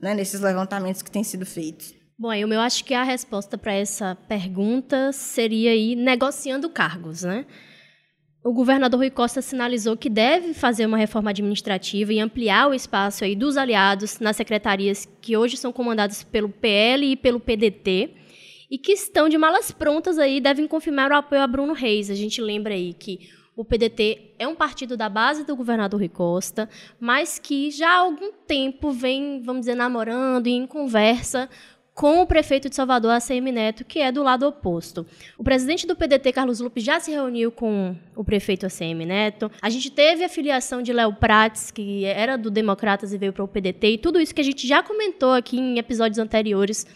né, 0.00 0.14
nesses 0.14 0.40
levantamentos 0.40 1.02
que 1.02 1.10
têm 1.10 1.24
sido 1.24 1.46
feitos. 1.46 1.94
Bom, 2.18 2.32
eu 2.32 2.60
acho 2.60 2.84
que 2.84 2.94
a 2.94 3.02
resposta 3.02 3.58
para 3.58 3.72
essa 3.72 4.16
pergunta 4.28 5.12
seria 5.12 5.74
ir 5.74 5.96
negociando 5.96 6.68
cargos, 6.70 7.22
né? 7.22 7.46
O 8.44 8.52
governador 8.52 8.98
Rui 8.98 9.10
Costa 9.10 9.40
sinalizou 9.40 9.96
que 9.96 10.10
deve 10.10 10.52
fazer 10.52 10.84
uma 10.84 10.98
reforma 10.98 11.30
administrativa 11.30 12.12
e 12.12 12.18
ampliar 12.18 12.68
o 12.68 12.74
espaço 12.74 13.22
aí 13.22 13.36
dos 13.36 13.56
aliados 13.56 14.18
nas 14.18 14.34
secretarias 14.34 15.08
que 15.20 15.36
hoje 15.36 15.56
são 15.56 15.72
comandadas 15.72 16.24
pelo 16.24 16.48
PL 16.48 17.12
e 17.12 17.16
pelo 17.16 17.38
PDT 17.38 18.10
e 18.68 18.78
que 18.78 18.90
estão 18.90 19.28
de 19.28 19.38
malas 19.38 19.70
prontas 19.70 20.18
aí 20.18 20.40
devem 20.40 20.66
confirmar 20.66 21.12
o 21.12 21.14
apoio 21.14 21.40
a 21.40 21.46
Bruno 21.46 21.72
Reis. 21.72 22.10
A 22.10 22.16
gente 22.16 22.40
lembra 22.40 22.74
aí 22.74 22.92
que 22.92 23.30
o 23.54 23.64
PDT 23.64 24.34
é 24.40 24.48
um 24.48 24.56
partido 24.56 24.96
da 24.96 25.08
base 25.08 25.44
do 25.44 25.54
governador 25.54 26.00
Rui 26.00 26.08
Costa, 26.08 26.68
mas 26.98 27.38
que 27.38 27.70
já 27.70 27.90
há 27.90 27.98
algum 27.98 28.32
tempo 28.32 28.90
vem, 28.90 29.40
vamos 29.40 29.60
dizer, 29.60 29.76
namorando 29.76 30.48
e 30.48 30.52
em 30.52 30.66
conversa 30.66 31.48
com 31.94 32.22
o 32.22 32.26
prefeito 32.26 32.68
de 32.68 32.74
Salvador, 32.74 33.12
ACM 33.12 33.52
Neto, 33.52 33.84
que 33.84 33.98
é 33.98 34.10
do 34.10 34.22
lado 34.22 34.46
oposto. 34.46 35.06
O 35.36 35.44
presidente 35.44 35.86
do 35.86 35.94
PDT, 35.94 36.32
Carlos 36.32 36.60
Lupe, 36.60 36.80
já 36.80 36.98
se 36.98 37.10
reuniu 37.10 37.52
com 37.52 37.94
o 38.16 38.24
prefeito 38.24 38.66
ACM 38.66 39.04
Neto. 39.04 39.50
A 39.60 39.68
gente 39.68 39.90
teve 39.90 40.24
a 40.24 40.28
filiação 40.28 40.82
de 40.82 40.92
Léo 40.92 41.14
Prates, 41.14 41.70
que 41.70 42.04
era 42.04 42.36
do 42.36 42.50
Democratas 42.50 43.12
e 43.12 43.18
veio 43.18 43.32
para 43.32 43.44
o 43.44 43.48
PDT, 43.48 43.86
e 43.88 43.98
tudo 43.98 44.20
isso 44.20 44.34
que 44.34 44.40
a 44.40 44.44
gente 44.44 44.66
já 44.66 44.82
comentou 44.82 45.32
aqui 45.32 45.58
em 45.58 45.78
episódios 45.78 46.18
anteriores 46.18 46.86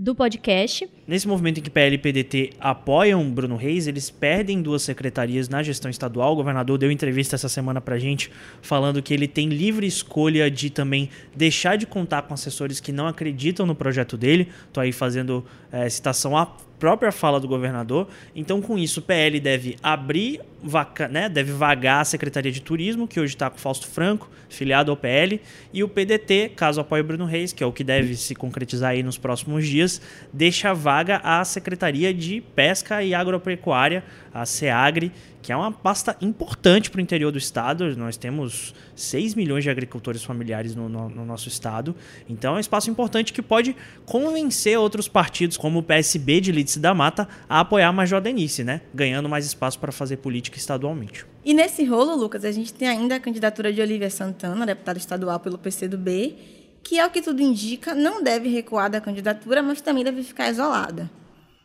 do 0.00 0.14
podcast. 0.14 0.88
Nesse 1.06 1.28
movimento 1.28 1.58
em 1.58 1.62
que 1.62 1.68
PL 1.68 1.94
e 1.94 1.98
PDT 1.98 2.52
apoiam 2.58 3.30
Bruno 3.30 3.54
Reis, 3.54 3.86
eles 3.86 4.08
perdem 4.08 4.62
duas 4.62 4.80
secretarias 4.80 5.46
na 5.46 5.62
gestão 5.62 5.90
estadual. 5.90 6.32
O 6.32 6.36
governador 6.36 6.78
deu 6.78 6.90
entrevista 6.90 7.36
essa 7.36 7.50
semana 7.50 7.82
pra 7.82 7.98
gente 7.98 8.32
falando 8.62 9.02
que 9.02 9.12
ele 9.12 9.28
tem 9.28 9.50
livre 9.50 9.86
escolha 9.86 10.50
de 10.50 10.70
também 10.70 11.10
deixar 11.36 11.76
de 11.76 11.86
contar 11.86 12.22
com 12.22 12.32
assessores 12.32 12.80
que 12.80 12.92
não 12.92 13.06
acreditam 13.06 13.66
no 13.66 13.74
projeto 13.74 14.16
dele. 14.16 14.48
Tô 14.72 14.80
aí 14.80 14.90
fazendo 14.90 15.44
é, 15.70 15.86
citação 15.90 16.34
a 16.34 16.56
própria 16.80 17.12
fala 17.12 17.38
do 17.38 17.46
governador. 17.46 18.08
Então, 18.34 18.60
com 18.62 18.78
isso, 18.78 19.00
o 19.00 19.02
PL 19.02 19.38
deve 19.38 19.76
abrir, 19.82 20.40
vaca, 20.62 21.06
né, 21.06 21.28
deve 21.28 21.52
vagar 21.52 22.00
a 22.00 22.04
Secretaria 22.04 22.50
de 22.50 22.62
Turismo, 22.62 23.06
que 23.06 23.20
hoje 23.20 23.34
está 23.34 23.50
com 23.50 23.58
Fausto 23.58 23.86
Franco, 23.86 24.28
filiado 24.48 24.90
ao 24.90 24.96
PL, 24.96 25.40
e 25.72 25.84
o 25.84 25.88
PDT, 25.88 26.52
caso 26.56 26.80
apoie 26.80 27.02
Bruno 27.02 27.26
Reis, 27.26 27.52
que 27.52 27.62
é 27.62 27.66
o 27.66 27.72
que 27.72 27.84
deve 27.84 28.16
se 28.16 28.34
concretizar 28.34 28.92
aí 28.92 29.02
nos 29.02 29.18
próximos 29.18 29.68
dias, 29.68 30.00
deixa 30.32 30.72
vaga 30.72 31.18
à 31.22 31.44
Secretaria 31.44 32.12
de 32.12 32.40
Pesca 32.40 33.02
e 33.02 33.14
Agropecuária, 33.14 34.02
a 34.32 34.46
SEAGRE, 34.46 35.12
que 35.42 35.52
é 35.52 35.56
uma 35.56 35.72
pasta 35.72 36.16
importante 36.20 36.90
para 36.90 36.98
o 36.98 37.00
interior 37.00 37.32
do 37.32 37.38
estado. 37.38 37.96
Nós 37.96 38.16
temos 38.16 38.74
6 38.94 39.34
milhões 39.34 39.64
de 39.64 39.70
agricultores 39.70 40.22
familiares 40.22 40.74
no, 40.74 40.88
no, 40.88 41.08
no, 41.08 41.24
nosso 41.24 41.48
estado. 41.48 41.94
Então 42.28 42.54
é 42.54 42.56
um 42.58 42.60
espaço 42.60 42.90
importante 42.90 43.32
que 43.32 43.40
pode 43.40 43.74
convencer 44.04 44.78
outros 44.78 45.08
partidos, 45.08 45.56
como 45.56 45.78
o 45.78 45.82
PSB 45.82 46.40
de 46.40 46.52
Da 46.78 46.94
Mata, 46.94 47.28
a 47.48 47.60
apoiar 47.60 47.92
Major 47.92 48.20
Denise, 48.20 48.62
né? 48.62 48.82
ganhando 48.94 49.28
mais 49.28 49.46
espaço 49.46 49.78
para 49.78 49.90
fazer 49.90 50.18
política 50.18 50.58
estadualmente. 50.58 51.26
E 51.44 51.54
nesse 51.54 51.84
rolo, 51.84 52.14
Lucas, 52.14 52.44
a 52.44 52.52
gente 52.52 52.72
tem 52.72 52.88
ainda 52.88 53.16
a 53.16 53.20
candidatura 53.20 53.72
de 53.72 53.80
Olivia 53.80 54.10
Santana, 54.10 54.66
deputada 54.66 54.98
estadual 54.98 55.40
pelo 55.40 55.58
PCdoB, 55.58 56.36
que, 56.82 56.98
ao 56.98 57.10
que 57.10 57.22
tudo 57.22 57.42
indica, 57.42 57.94
não 57.94 58.22
deve 58.22 58.48
recuar 58.48 58.90
da 58.90 59.00
candidatura, 59.00 59.62
mas 59.62 59.80
também 59.80 60.04
deve 60.04 60.22
ficar 60.22 60.50
isolada. 60.50 61.10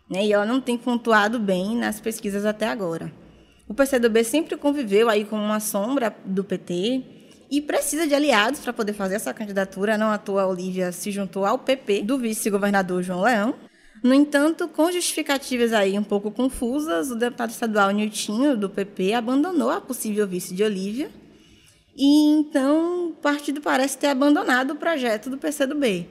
Né? 0.10 0.26
E 0.26 0.34
ela 0.34 0.46
não 0.46 0.62
tem 0.62 0.78
pontuado 0.78 1.40
bem 1.40 1.76
nas 1.76 2.00
pesquisas 2.00 2.46
até 2.46 2.68
agora. 2.68 3.12
O 3.68 3.74
PCdoB 3.74 4.24
sempre 4.24 4.56
conviveu 4.58 5.10
aí 5.10 5.26
com 5.26 5.36
uma 5.36 5.60
sombra 5.60 6.16
do 6.24 6.44
PT 6.44 7.04
e 7.50 7.62
precisa 7.62 8.08
de 8.08 8.14
aliados 8.14 8.60
para 8.60 8.74
poder 8.74 8.94
fazer 8.94 9.16
essa 9.16 9.34
candidatura. 9.34 9.98
Não 9.98 10.12
à 10.12 10.18
toa, 10.18 10.44
a 10.44 10.48
Olívia 10.48 10.92
se 10.92 11.12
juntou 11.12 11.46
ao 11.46 11.58
PP 11.58 12.04
do 12.04 12.18
vice-governador 12.18 13.02
João 13.02 13.22
Leão. 13.22 13.56
No 14.06 14.14
entanto, 14.14 14.68
com 14.68 14.92
justificativas 14.92 15.74
aí 15.74 15.98
um 15.98 16.04
pouco 16.04 16.30
confusas, 16.30 17.10
o 17.10 17.16
deputado 17.16 17.50
estadual 17.50 17.90
Niltinho, 17.90 18.56
do 18.56 18.70
PP, 18.70 19.14
abandonou 19.14 19.72
a 19.72 19.82
possível 19.82 20.28
vice 20.28 20.54
de 20.54 20.62
Olívia. 20.62 21.10
E 21.98 22.06
então 22.38 23.08
o 23.08 23.14
partido 23.14 23.62
parece 23.62 23.98
ter 23.98 24.06
abandonado 24.06 24.74
o 24.74 24.76
projeto 24.76 25.28
do 25.28 25.40
PCdoB, 25.40 26.08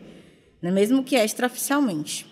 né, 0.60 0.72
mesmo 0.72 1.04
que 1.04 1.14
extraoficialmente. 1.14 2.26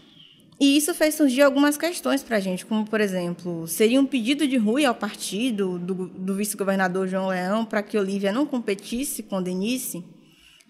E 0.58 0.76
isso 0.76 0.92
fez 0.94 1.14
surgir 1.14 1.42
algumas 1.42 1.76
questões 1.76 2.24
para 2.24 2.38
a 2.38 2.40
gente, 2.40 2.66
como, 2.66 2.84
por 2.84 3.00
exemplo, 3.00 3.64
seria 3.68 4.00
um 4.00 4.06
pedido 4.06 4.48
de 4.48 4.56
Rui 4.56 4.84
ao 4.84 4.96
partido 4.96 5.78
do, 5.78 6.08
do 6.08 6.34
vice-governador 6.34 7.06
João 7.06 7.28
Leão 7.28 7.64
para 7.64 7.84
que 7.84 7.96
Olívia 7.96 8.32
não 8.32 8.46
competisse 8.46 9.22
com 9.22 9.40
Denise? 9.40 10.02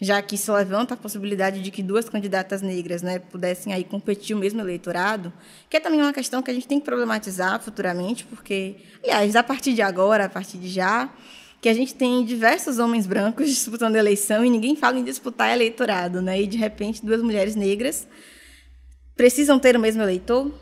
Já 0.02 0.20
que 0.20 0.34
isso 0.34 0.52
levanta 0.52 0.94
a 0.94 0.96
possibilidade 0.96 1.62
de 1.62 1.70
que 1.70 1.80
duas 1.80 2.08
candidatas 2.08 2.60
negras 2.60 3.02
né, 3.02 3.20
pudessem 3.20 3.72
aí 3.72 3.84
competir 3.84 4.34
o 4.34 4.38
mesmo 4.38 4.60
eleitorado, 4.60 5.32
que 5.70 5.76
é 5.76 5.80
também 5.80 6.02
uma 6.02 6.12
questão 6.12 6.42
que 6.42 6.50
a 6.50 6.54
gente 6.54 6.66
tem 6.66 6.80
que 6.80 6.84
problematizar 6.84 7.62
futuramente, 7.62 8.24
porque, 8.24 8.78
aliás, 9.00 9.36
a 9.36 9.44
partir 9.44 9.74
de 9.74 9.80
agora, 9.80 10.24
a 10.24 10.28
partir 10.28 10.58
de 10.58 10.68
já, 10.68 11.08
que 11.60 11.68
a 11.68 11.72
gente 11.72 11.94
tem 11.94 12.24
diversos 12.24 12.80
homens 12.80 13.06
brancos 13.06 13.46
disputando 13.54 13.94
eleição 13.94 14.44
e 14.44 14.50
ninguém 14.50 14.74
fala 14.74 14.98
em 14.98 15.04
disputar 15.04 15.52
eleitorado, 15.52 16.20
né? 16.20 16.42
E 16.42 16.48
de 16.48 16.56
repente 16.56 17.06
duas 17.06 17.22
mulheres 17.22 17.54
negras 17.54 18.08
precisam 19.14 19.60
ter 19.60 19.76
o 19.76 19.80
mesmo 19.80 20.02
eleitor. 20.02 20.52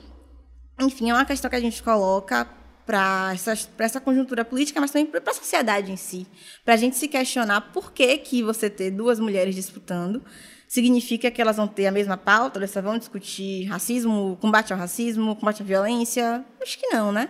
Enfim, 0.79 1.09
é 1.09 1.15
uma 1.15 1.25
questão 1.25 1.49
que 1.49 1.57
a 1.57 1.61
gente 1.61 1.83
coloca 1.83 2.47
para 2.87 3.33
essa, 3.79 4.01
conjuntura 4.01 4.45
política, 4.45 4.81
mas 4.81 4.91
também 4.91 5.07
para 5.07 5.31
a 5.31 5.35
sociedade 5.35 5.93
em 5.93 5.97
si. 5.97 6.27
Para 6.65 6.75
a 6.75 6.77
gente 6.77 6.97
se 6.97 7.09
questionar 7.09 7.73
por 7.73 7.93
que, 7.93 8.19
que 8.19 8.43
você 8.43 8.69
ter 8.69 8.91
duas 8.91 9.21
mulheres 9.21 9.55
disputando 9.55 10.23
significa 10.67 11.31
que 11.31 11.43
elas 11.43 11.57
vão 11.57 11.67
ter 11.67 11.87
a 11.87 11.93
mesma 11.93 12.17
pauta, 12.17 12.59
elas 12.59 12.73
vão 12.75 12.99
discutir 12.99 13.65
racismo, 13.65 14.39
combate 14.41 14.73
ao 14.73 14.79
racismo, 14.79 15.37
combate 15.37 15.63
à 15.63 15.65
violência? 15.65 16.45
Acho 16.61 16.79
que 16.79 16.87
não, 16.89 17.11
né? 17.13 17.29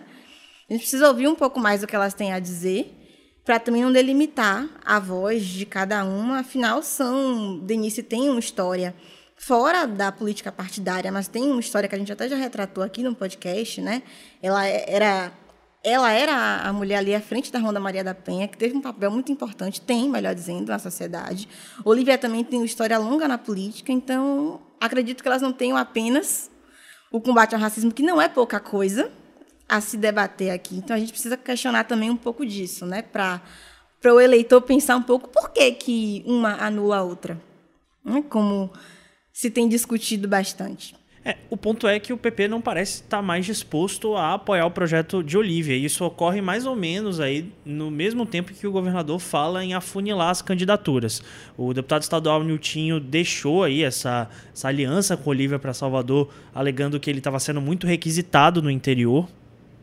A 0.68 0.72
gente 0.72 0.82
precisa 0.82 1.08
ouvir 1.08 1.26
um 1.26 1.34
pouco 1.34 1.58
mais 1.58 1.80
do 1.80 1.86
que 1.86 1.96
elas 1.96 2.14
têm 2.14 2.32
a 2.32 2.38
dizer 2.38 2.96
para 3.44 3.58
também 3.58 3.82
não 3.82 3.92
delimitar 3.92 4.68
a 4.84 5.00
voz 5.00 5.44
de 5.44 5.66
cada 5.66 6.04
uma. 6.04 6.40
Afinal, 6.40 6.82
são 6.82 7.58
Denise 7.58 8.02
tem 8.02 8.28
uma 8.28 8.38
história 8.38 8.94
fora 9.40 9.86
da 9.86 10.12
política 10.12 10.52
partidária, 10.52 11.10
mas 11.10 11.26
tem 11.26 11.42
uma 11.44 11.60
história 11.60 11.88
que 11.88 11.94
a 11.94 11.98
gente 11.98 12.12
até 12.12 12.28
já 12.28 12.36
retratou 12.36 12.84
aqui 12.84 13.02
no 13.02 13.14
podcast, 13.14 13.80
né? 13.80 14.02
Ela 14.42 14.66
era 14.66 15.32
ela 15.82 16.12
era 16.12 16.60
a 16.60 16.70
mulher 16.74 16.98
ali 16.98 17.14
à 17.14 17.22
frente 17.22 17.50
da 17.50 17.58
Ronda 17.58 17.80
Maria 17.80 18.04
da 18.04 18.14
Penha, 18.14 18.46
que 18.46 18.58
teve 18.58 18.76
um 18.76 18.82
papel 18.82 19.10
muito 19.10 19.32
importante, 19.32 19.80
tem, 19.80 20.10
melhor 20.10 20.34
dizendo, 20.34 20.68
na 20.68 20.78
sociedade. 20.78 21.48
Olivia 21.82 22.18
também 22.18 22.44
tem 22.44 22.58
uma 22.58 22.66
história 22.66 22.98
longa 22.98 23.26
na 23.26 23.38
política, 23.38 23.90
então 23.90 24.60
acredito 24.78 25.22
que 25.22 25.28
elas 25.28 25.40
não 25.40 25.54
tenham 25.54 25.78
apenas 25.78 26.50
o 27.10 27.18
combate 27.18 27.54
ao 27.54 27.60
racismo, 27.62 27.90
que 27.90 28.02
não 28.02 28.20
é 28.20 28.28
pouca 28.28 28.60
coisa 28.60 29.10
a 29.66 29.80
se 29.80 29.96
debater 29.96 30.50
aqui. 30.50 30.76
Então 30.76 30.94
a 30.94 30.98
gente 30.98 31.12
precisa 31.12 31.38
questionar 31.38 31.84
também 31.84 32.10
um 32.10 32.16
pouco 32.16 32.44
disso, 32.44 32.84
né? 32.84 33.00
Para 33.00 33.40
o 34.04 34.20
eleitor 34.20 34.60
pensar 34.60 34.96
um 34.96 35.02
pouco 35.02 35.30
por 35.30 35.48
que, 35.48 35.72
que 35.72 36.22
uma 36.26 36.62
anula 36.62 36.98
a 36.98 37.02
outra. 37.02 37.40
Né? 38.04 38.22
Como 38.28 38.70
se 39.40 39.48
tem 39.48 39.66
discutido 39.66 40.28
bastante. 40.28 40.94
É, 41.24 41.34
o 41.48 41.56
ponto 41.56 41.88
é 41.88 41.98
que 41.98 42.12
o 42.12 42.18
PP 42.18 42.46
não 42.46 42.60
parece 42.60 42.96
estar 42.96 43.22
mais 43.22 43.46
disposto 43.46 44.14
a 44.14 44.34
apoiar 44.34 44.66
o 44.66 44.70
projeto 44.70 45.22
de 45.24 45.38
Olívia. 45.38 45.74
E 45.74 45.86
isso 45.86 46.04
ocorre 46.04 46.42
mais 46.42 46.66
ou 46.66 46.76
menos 46.76 47.20
aí 47.20 47.50
no 47.64 47.90
mesmo 47.90 48.26
tempo 48.26 48.52
que 48.52 48.66
o 48.66 48.70
governador 48.70 49.18
fala 49.18 49.64
em 49.64 49.72
afunilar 49.72 50.28
as 50.28 50.42
candidaturas. 50.42 51.22
O 51.56 51.72
deputado 51.72 52.02
estadual 52.02 52.44
Niltinho 52.44 53.00
deixou 53.00 53.64
aí 53.64 53.82
essa, 53.82 54.28
essa 54.52 54.68
aliança 54.68 55.16
com 55.16 55.30
Olívia 55.30 55.58
para 55.58 55.72
Salvador, 55.72 56.28
alegando 56.54 57.00
que 57.00 57.08
ele 57.08 57.20
estava 57.20 57.40
sendo 57.40 57.62
muito 57.62 57.86
requisitado 57.86 58.60
no 58.60 58.70
interior 58.70 59.26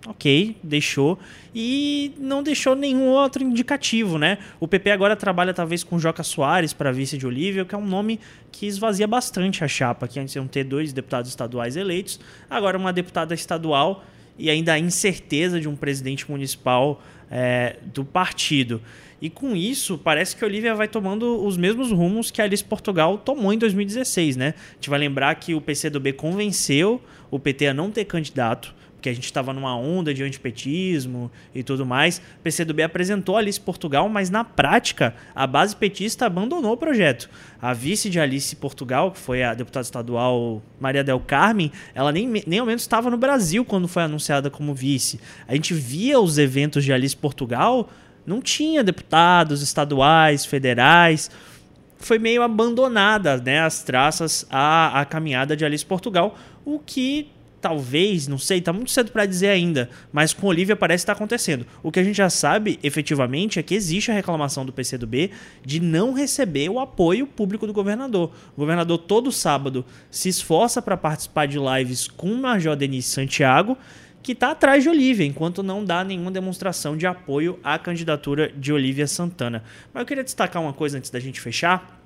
ok, 0.06 0.56
deixou. 0.62 1.18
E 1.54 2.13
não 2.20 2.44
deixou 2.44 2.75
nenhum 2.75 3.08
outro 3.08 3.44
indicativo, 3.44 4.18
né? 4.18 4.38
O 4.60 4.68
PP 4.68 4.92
agora 4.92 5.16
trabalha 5.16 5.54
talvez 5.54 5.84
com 5.84 5.98
Joca 5.98 6.24
Soares 6.24 6.74
para 6.74 6.92
vice 6.92 7.18
de 7.18 7.25
Olívia, 7.25 7.66
que 7.66 7.74
é 7.74 7.77
um 7.77 7.86
nome 7.86 8.20
que 8.51 8.68
esvazia 8.68 9.08
bastante 9.08 9.63
a 9.63 9.68
chapa, 9.68 10.08
que 10.08 10.20
antes 10.20 10.36
iam 10.36 10.48
ter 10.48 10.63
dois 10.63 10.94
deputados 10.94 11.30
estaduais 11.30 11.75
eleitos, 11.75 12.20
agora 12.50 12.78
uma 12.78 12.93
deputada 12.93 13.34
estadual 13.34 14.04
e 14.38 14.50
ainda 14.50 14.74
a 14.74 14.80
incerteza 14.80 15.60
de 15.60 15.67
um 15.67 15.76
presidente 15.76 16.30
municipal 16.30 17.02
é, 17.32 17.78
do 17.93 18.06
partido. 18.06 18.82
E 19.19 19.32
com 19.32 19.56
isso, 19.56 19.98
parece 19.98 20.36
que 20.36 20.45
Olívia 20.45 20.76
vai 20.76 20.88
tomando 20.88 21.43
os 21.43 21.58
mesmos 21.58 21.91
rumos 21.91 22.30
que 22.30 22.39
a 22.39 22.45
Alice 22.45 22.63
Portugal 22.63 23.17
tomou 23.17 23.52
em 23.52 23.58
2016, 23.58 24.36
né? 24.36 24.54
A 24.56 24.74
gente 24.76 24.91
vai 24.91 25.00
lembrar 25.00 25.34
que 25.36 25.56
o 25.56 25.62
PCdoB 25.62 26.13
convenceu 26.13 27.02
o 27.32 27.39
PT 27.39 27.67
a 27.67 27.74
não 27.74 27.89
ter 27.89 28.06
candidato 28.06 28.76
porque 28.97 29.10
a 29.10 29.13
gente 29.13 29.25
estava 29.25 29.53
numa 29.53 29.75
onda 29.77 30.12
de 30.12 30.23
antipetismo 30.23 31.31
e 31.53 31.62
tudo 31.62 31.86
mais. 31.86 32.17
O 32.17 32.41
PCdoB 32.43 32.81
apresentou 32.81 33.38
Alice 33.38 33.62
Portugal, 33.62 34.10
mas 34.10 34.31
na 34.31 34.43
prática 34.43 35.13
a 35.36 35.45
base 35.45 35.75
petista 35.75 36.25
abandonou 36.25 36.73
o 36.73 36.77
projeto. 36.77 37.29
A 37.62 37.73
vice 37.73 38.10
de 38.10 38.19
Alice 38.19 38.55
Portugal, 38.55 39.12
que 39.12 39.19
foi 39.19 39.43
a 39.43 39.53
deputada 39.53 39.83
estadual 39.83 40.63
Maria 40.79 41.03
Del 41.03 41.19
Carmen, 41.19 41.71
ela 41.93 42.12
nem, 42.12 42.27
nem 42.47 42.60
ao 42.60 42.65
menos 42.65 42.81
estava 42.81 43.12
no 43.12 43.17
Brasil 43.17 43.63
quando 43.63 43.88
foi 43.88 44.01
anunciada 44.01 44.49
como 44.49 44.73
vice. 44.73 45.19
A 45.47 45.53
gente 45.53 45.75
via 45.75 46.19
os 46.19 46.39
eventos 46.39 46.83
de 46.83 46.91
Alice 46.91 47.15
Portugal, 47.15 47.89
não 48.25 48.41
tinha 48.41 48.83
deputados 48.83 49.62
estaduais, 49.62 50.43
federais 50.43 51.29
foi 51.99 52.19
meio 52.19 52.43
abandonada 52.43 53.38
né, 53.38 53.60
as 53.60 53.81
traças 53.81 54.45
à, 54.51 55.01
à 55.01 55.05
caminhada 55.05 55.55
de 55.55 55.65
Alice 55.65 55.86
Portugal, 55.86 56.38
o 56.63 56.77
que 56.77 57.31
talvez, 57.60 58.28
não 58.28 58.38
sei, 58.38 58.62
tá 58.62 58.72
muito 58.72 58.91
cedo 58.91 59.12
para 59.12 59.26
dizer 59.26 59.50
ainda, 59.50 59.89
mas 60.12 60.34
com 60.34 60.48
Olivia 60.48 60.76
parece 60.76 61.04
estar 61.04 61.13
tá 61.13 61.17
acontecendo. 61.17 61.65
O 61.82 61.91
que 61.91 62.00
a 62.00 62.04
gente 62.04 62.15
já 62.15 62.30
sabe, 62.30 62.80
efetivamente, 62.84 63.60
é 63.60 63.63
que 63.63 63.76
existe 63.76 64.12
a 64.12 64.13
reclamação 64.13 64.65
do 64.65 64.74
PCdoB 64.74 65.32
de 65.65 65.80
não 65.80 66.13
receber 66.13 66.70
o 66.70 66.80
apoio 66.80 67.26
público 67.26 67.65
do 67.65 67.74
governador. 67.74 68.32
O 68.56 68.60
governador 68.60 68.98
todo 69.00 69.32
sábado 69.32 69.86
se 70.10 70.30
esforça 70.30 70.82
para 70.82 70.98
participar 70.98 71.48
de 71.48 71.58
lives 71.58 72.08
com 72.08 72.32
o 72.32 72.38
Major 72.38 72.76
Denise 72.76 73.10
Santiago, 73.10 73.78
que 74.22 74.34
está 74.34 74.52
atrás 74.52 74.84
de 74.84 74.89
Olivia, 74.89 75.26
enquanto 75.26 75.63
não 75.63 75.86
dá 75.86 76.04
nenhuma 76.04 76.30
demonstração 76.30 76.98
de 76.98 77.08
apoio 77.08 77.60
à 77.63 77.80
candidatura 77.80 78.52
de 78.52 78.74
Olivia 78.74 79.08
Santana. 79.08 79.63
Mas 79.93 80.02
eu 80.02 80.06
queria 80.06 80.24
destacar 80.24 80.62
uma 80.62 80.74
coisa 80.74 80.98
antes 80.98 81.10
da 81.10 81.20
gente 81.20 81.39
fechar 81.39 81.96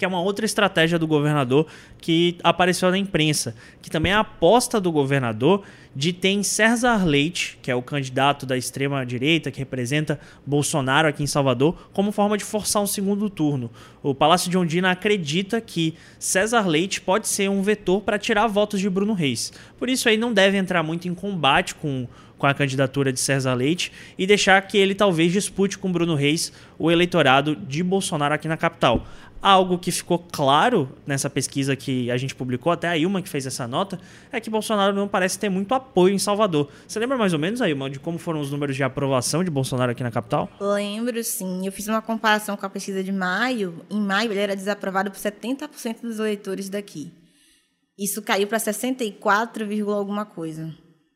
que 0.00 0.04
é 0.06 0.08
uma 0.08 0.22
outra 0.22 0.46
estratégia 0.46 0.98
do 0.98 1.06
governador 1.06 1.66
que 1.98 2.38
apareceu 2.42 2.90
na 2.90 2.96
imprensa, 2.96 3.54
que 3.82 3.90
também 3.90 4.12
é 4.12 4.14
a 4.14 4.20
aposta 4.20 4.80
do 4.80 4.90
governador 4.90 5.62
de 5.94 6.10
ter 6.10 6.30
em 6.30 6.42
César 6.42 7.04
Leite, 7.04 7.58
que 7.60 7.70
é 7.70 7.74
o 7.74 7.82
candidato 7.82 8.46
da 8.46 8.56
extrema 8.56 9.04
direita 9.04 9.50
que 9.50 9.58
representa 9.58 10.18
Bolsonaro 10.46 11.06
aqui 11.06 11.22
em 11.22 11.26
Salvador, 11.26 11.90
como 11.92 12.12
forma 12.12 12.38
de 12.38 12.44
forçar 12.44 12.80
um 12.80 12.86
segundo 12.86 13.28
turno. 13.28 13.70
O 14.02 14.14
Palácio 14.14 14.50
de 14.50 14.56
Ondina 14.56 14.90
acredita 14.90 15.60
que 15.60 15.94
César 16.18 16.66
Leite 16.66 17.02
pode 17.02 17.28
ser 17.28 17.50
um 17.50 17.60
vetor 17.60 18.00
para 18.00 18.18
tirar 18.18 18.46
votos 18.46 18.80
de 18.80 18.88
Bruno 18.88 19.12
Reis. 19.12 19.52
Por 19.78 19.90
isso 19.90 20.08
aí 20.08 20.16
não 20.16 20.32
deve 20.32 20.56
entrar 20.56 20.82
muito 20.82 21.08
em 21.08 21.14
combate 21.14 21.74
com 21.74 22.08
com 22.40 22.46
a 22.46 22.54
candidatura 22.54 23.12
de 23.12 23.20
César 23.20 23.52
Leite 23.52 23.92
e 24.18 24.26
deixar 24.26 24.60
que 24.62 24.78
ele 24.78 24.94
talvez 24.94 25.30
dispute 25.30 25.76
com 25.76 25.92
Bruno 25.92 26.14
Reis 26.14 26.50
o 26.78 26.90
eleitorado 26.90 27.54
de 27.54 27.82
Bolsonaro 27.82 28.34
aqui 28.34 28.48
na 28.48 28.56
capital. 28.56 29.06
Algo 29.42 29.78
que 29.78 29.90
ficou 29.90 30.18
claro 30.18 30.90
nessa 31.06 31.30
pesquisa 31.30 31.74
que 31.74 32.10
a 32.10 32.16
gente 32.18 32.34
publicou, 32.34 32.70
até 32.70 32.88
a 32.88 32.98
Ilma 32.98 33.22
que 33.22 33.28
fez 33.28 33.46
essa 33.46 33.66
nota, 33.66 33.98
é 34.30 34.38
que 34.38 34.50
Bolsonaro 34.50 34.94
não 34.94 35.08
parece 35.08 35.38
ter 35.38 35.48
muito 35.48 35.74
apoio 35.74 36.14
em 36.14 36.18
Salvador. 36.18 36.68
Você 36.86 36.98
lembra 36.98 37.16
mais 37.16 37.32
ou 37.32 37.38
menos, 37.38 37.60
Ilma, 37.60 37.88
de 37.88 37.98
como 37.98 38.18
foram 38.18 38.38
os 38.38 38.50
números 38.50 38.76
de 38.76 38.82
aprovação 38.82 39.42
de 39.42 39.50
Bolsonaro 39.50 39.92
aqui 39.92 40.02
na 40.02 40.10
capital? 40.10 40.50
Lembro, 40.60 41.24
sim. 41.24 41.64
Eu 41.64 41.72
fiz 41.72 41.88
uma 41.88 42.02
comparação 42.02 42.54
com 42.54 42.66
a 42.66 42.68
pesquisa 42.68 43.02
de 43.02 43.10
maio. 43.10 43.82
Em 43.88 43.98
maio, 43.98 44.30
ele 44.30 44.40
era 44.40 44.54
desaprovado 44.54 45.10
por 45.10 45.18
70% 45.18 46.02
dos 46.02 46.18
eleitores 46.18 46.68
daqui. 46.68 47.10
Isso 47.98 48.20
caiu 48.20 48.46
para 48.46 48.58
64, 48.58 49.66
alguma 49.90 50.26
coisa. 50.26 50.70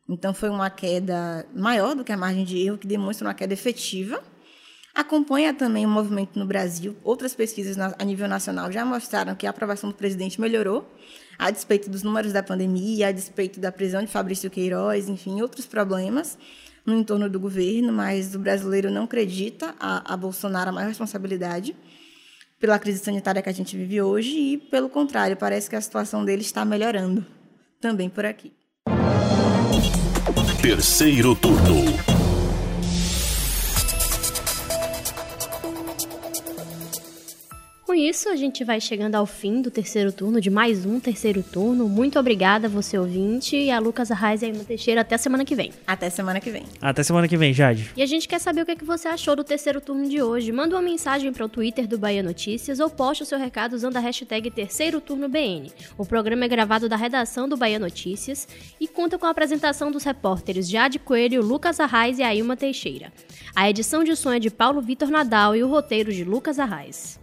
Então, 0.08 0.32
foi 0.32 0.48
uma 0.48 0.70
queda 0.70 1.46
maior 1.54 1.94
do 1.94 2.02
que 2.02 2.12
a 2.12 2.16
margem 2.16 2.44
de 2.44 2.58
erro, 2.58 2.78
que 2.78 2.86
demonstra 2.86 3.28
uma 3.28 3.34
queda 3.34 3.52
efetiva 3.52 4.22
Acompanha 4.94 5.52
também 5.52 5.84
o 5.84 5.88
movimento 5.88 6.38
no 6.38 6.46
Brasil. 6.46 6.96
Outras 7.02 7.34
pesquisas 7.34 7.76
a 7.78 8.04
nível 8.04 8.28
nacional 8.28 8.70
já 8.70 8.84
mostraram 8.84 9.34
que 9.34 9.44
a 9.44 9.50
aprovação 9.50 9.90
do 9.90 9.96
presidente 9.96 10.40
melhorou, 10.40 10.88
a 11.36 11.50
despeito 11.50 11.90
dos 11.90 12.04
números 12.04 12.32
da 12.32 12.44
pandemia, 12.44 13.08
a 13.08 13.12
despeito 13.12 13.58
da 13.58 13.72
prisão 13.72 14.02
de 14.02 14.06
Fabrício 14.06 14.48
Queiroz, 14.48 15.08
enfim, 15.08 15.42
outros 15.42 15.66
problemas 15.66 16.38
no 16.86 16.94
entorno 16.96 17.28
do 17.28 17.40
governo, 17.40 17.92
mas 17.92 18.36
o 18.36 18.38
brasileiro 18.38 18.88
não 18.88 19.04
acredita 19.04 19.74
a, 19.80 20.14
a 20.14 20.16
Bolsonaro 20.16 20.70
a 20.70 20.72
maior 20.72 20.88
responsabilidade 20.88 21.74
pela 22.60 22.78
crise 22.78 23.00
sanitária 23.00 23.42
que 23.42 23.48
a 23.48 23.52
gente 23.52 23.76
vive 23.76 24.00
hoje 24.00 24.30
e, 24.30 24.58
pelo 24.58 24.88
contrário, 24.88 25.36
parece 25.36 25.68
que 25.68 25.74
a 25.74 25.80
situação 25.80 26.24
dele 26.24 26.42
está 26.42 26.64
melhorando 26.64 27.26
também 27.80 28.08
por 28.08 28.24
aqui. 28.24 28.52
Terceiro 30.62 31.34
turno. 31.34 32.13
Com 37.94 37.98
isso, 37.98 38.28
a 38.28 38.34
gente 38.34 38.64
vai 38.64 38.80
chegando 38.80 39.14
ao 39.14 39.24
fim 39.24 39.62
do 39.62 39.70
terceiro 39.70 40.10
turno, 40.10 40.40
de 40.40 40.50
mais 40.50 40.84
um 40.84 40.98
terceiro 40.98 41.44
turno. 41.44 41.88
Muito 41.88 42.18
obrigada, 42.18 42.68
você 42.68 42.98
ouvinte, 42.98 43.54
e 43.54 43.70
a 43.70 43.78
Lucas 43.78 44.10
Arraes 44.10 44.42
e 44.42 44.46
a 44.46 44.48
Irma 44.48 44.64
Teixeira. 44.64 45.02
Até 45.02 45.16
semana 45.16 45.44
que 45.44 45.54
vem. 45.54 45.70
Até 45.86 46.10
semana 46.10 46.40
que 46.40 46.50
vem. 46.50 46.64
Até 46.82 47.04
semana 47.04 47.28
que 47.28 47.36
vem, 47.36 47.54
Jade. 47.54 47.92
E 47.96 48.02
a 48.02 48.06
gente 48.06 48.26
quer 48.26 48.40
saber 48.40 48.62
o 48.62 48.66
que, 48.66 48.72
é 48.72 48.74
que 48.74 48.84
você 48.84 49.06
achou 49.06 49.36
do 49.36 49.44
terceiro 49.44 49.80
turno 49.80 50.08
de 50.08 50.20
hoje. 50.20 50.50
Manda 50.50 50.74
uma 50.74 50.82
mensagem 50.82 51.32
para 51.32 51.44
o 51.44 51.48
Twitter 51.48 51.86
do 51.86 51.96
Bahia 51.96 52.20
Notícias 52.20 52.80
ou 52.80 52.90
poste 52.90 53.22
o 53.22 53.26
seu 53.26 53.38
recado 53.38 53.74
usando 53.74 53.96
a 53.96 54.00
hashtag 54.00 54.50
Terceiro 54.50 55.00
Turno 55.00 55.28
BN. 55.28 55.70
O 55.96 56.04
programa 56.04 56.46
é 56.46 56.48
gravado 56.48 56.88
da 56.88 56.96
redação 56.96 57.48
do 57.48 57.56
Bahia 57.56 57.78
Notícias 57.78 58.48
e 58.80 58.88
conta 58.88 59.16
com 59.16 59.26
a 59.26 59.30
apresentação 59.30 59.92
dos 59.92 60.02
repórteres 60.02 60.68
Jade 60.68 60.98
Coelho, 60.98 61.44
Lucas 61.44 61.78
Arraes 61.78 62.18
e 62.18 62.24
a 62.24 62.34
Ilma 62.34 62.56
Teixeira. 62.56 63.12
A 63.54 63.70
edição 63.70 64.02
de 64.02 64.16
som 64.16 64.32
é 64.32 64.40
de 64.40 64.50
Paulo 64.50 64.82
Vitor 64.82 65.10
Nadal 65.10 65.54
e 65.54 65.62
o 65.62 65.68
roteiro 65.68 66.12
de 66.12 66.24
Lucas 66.24 66.58
Arraes. 66.58 67.22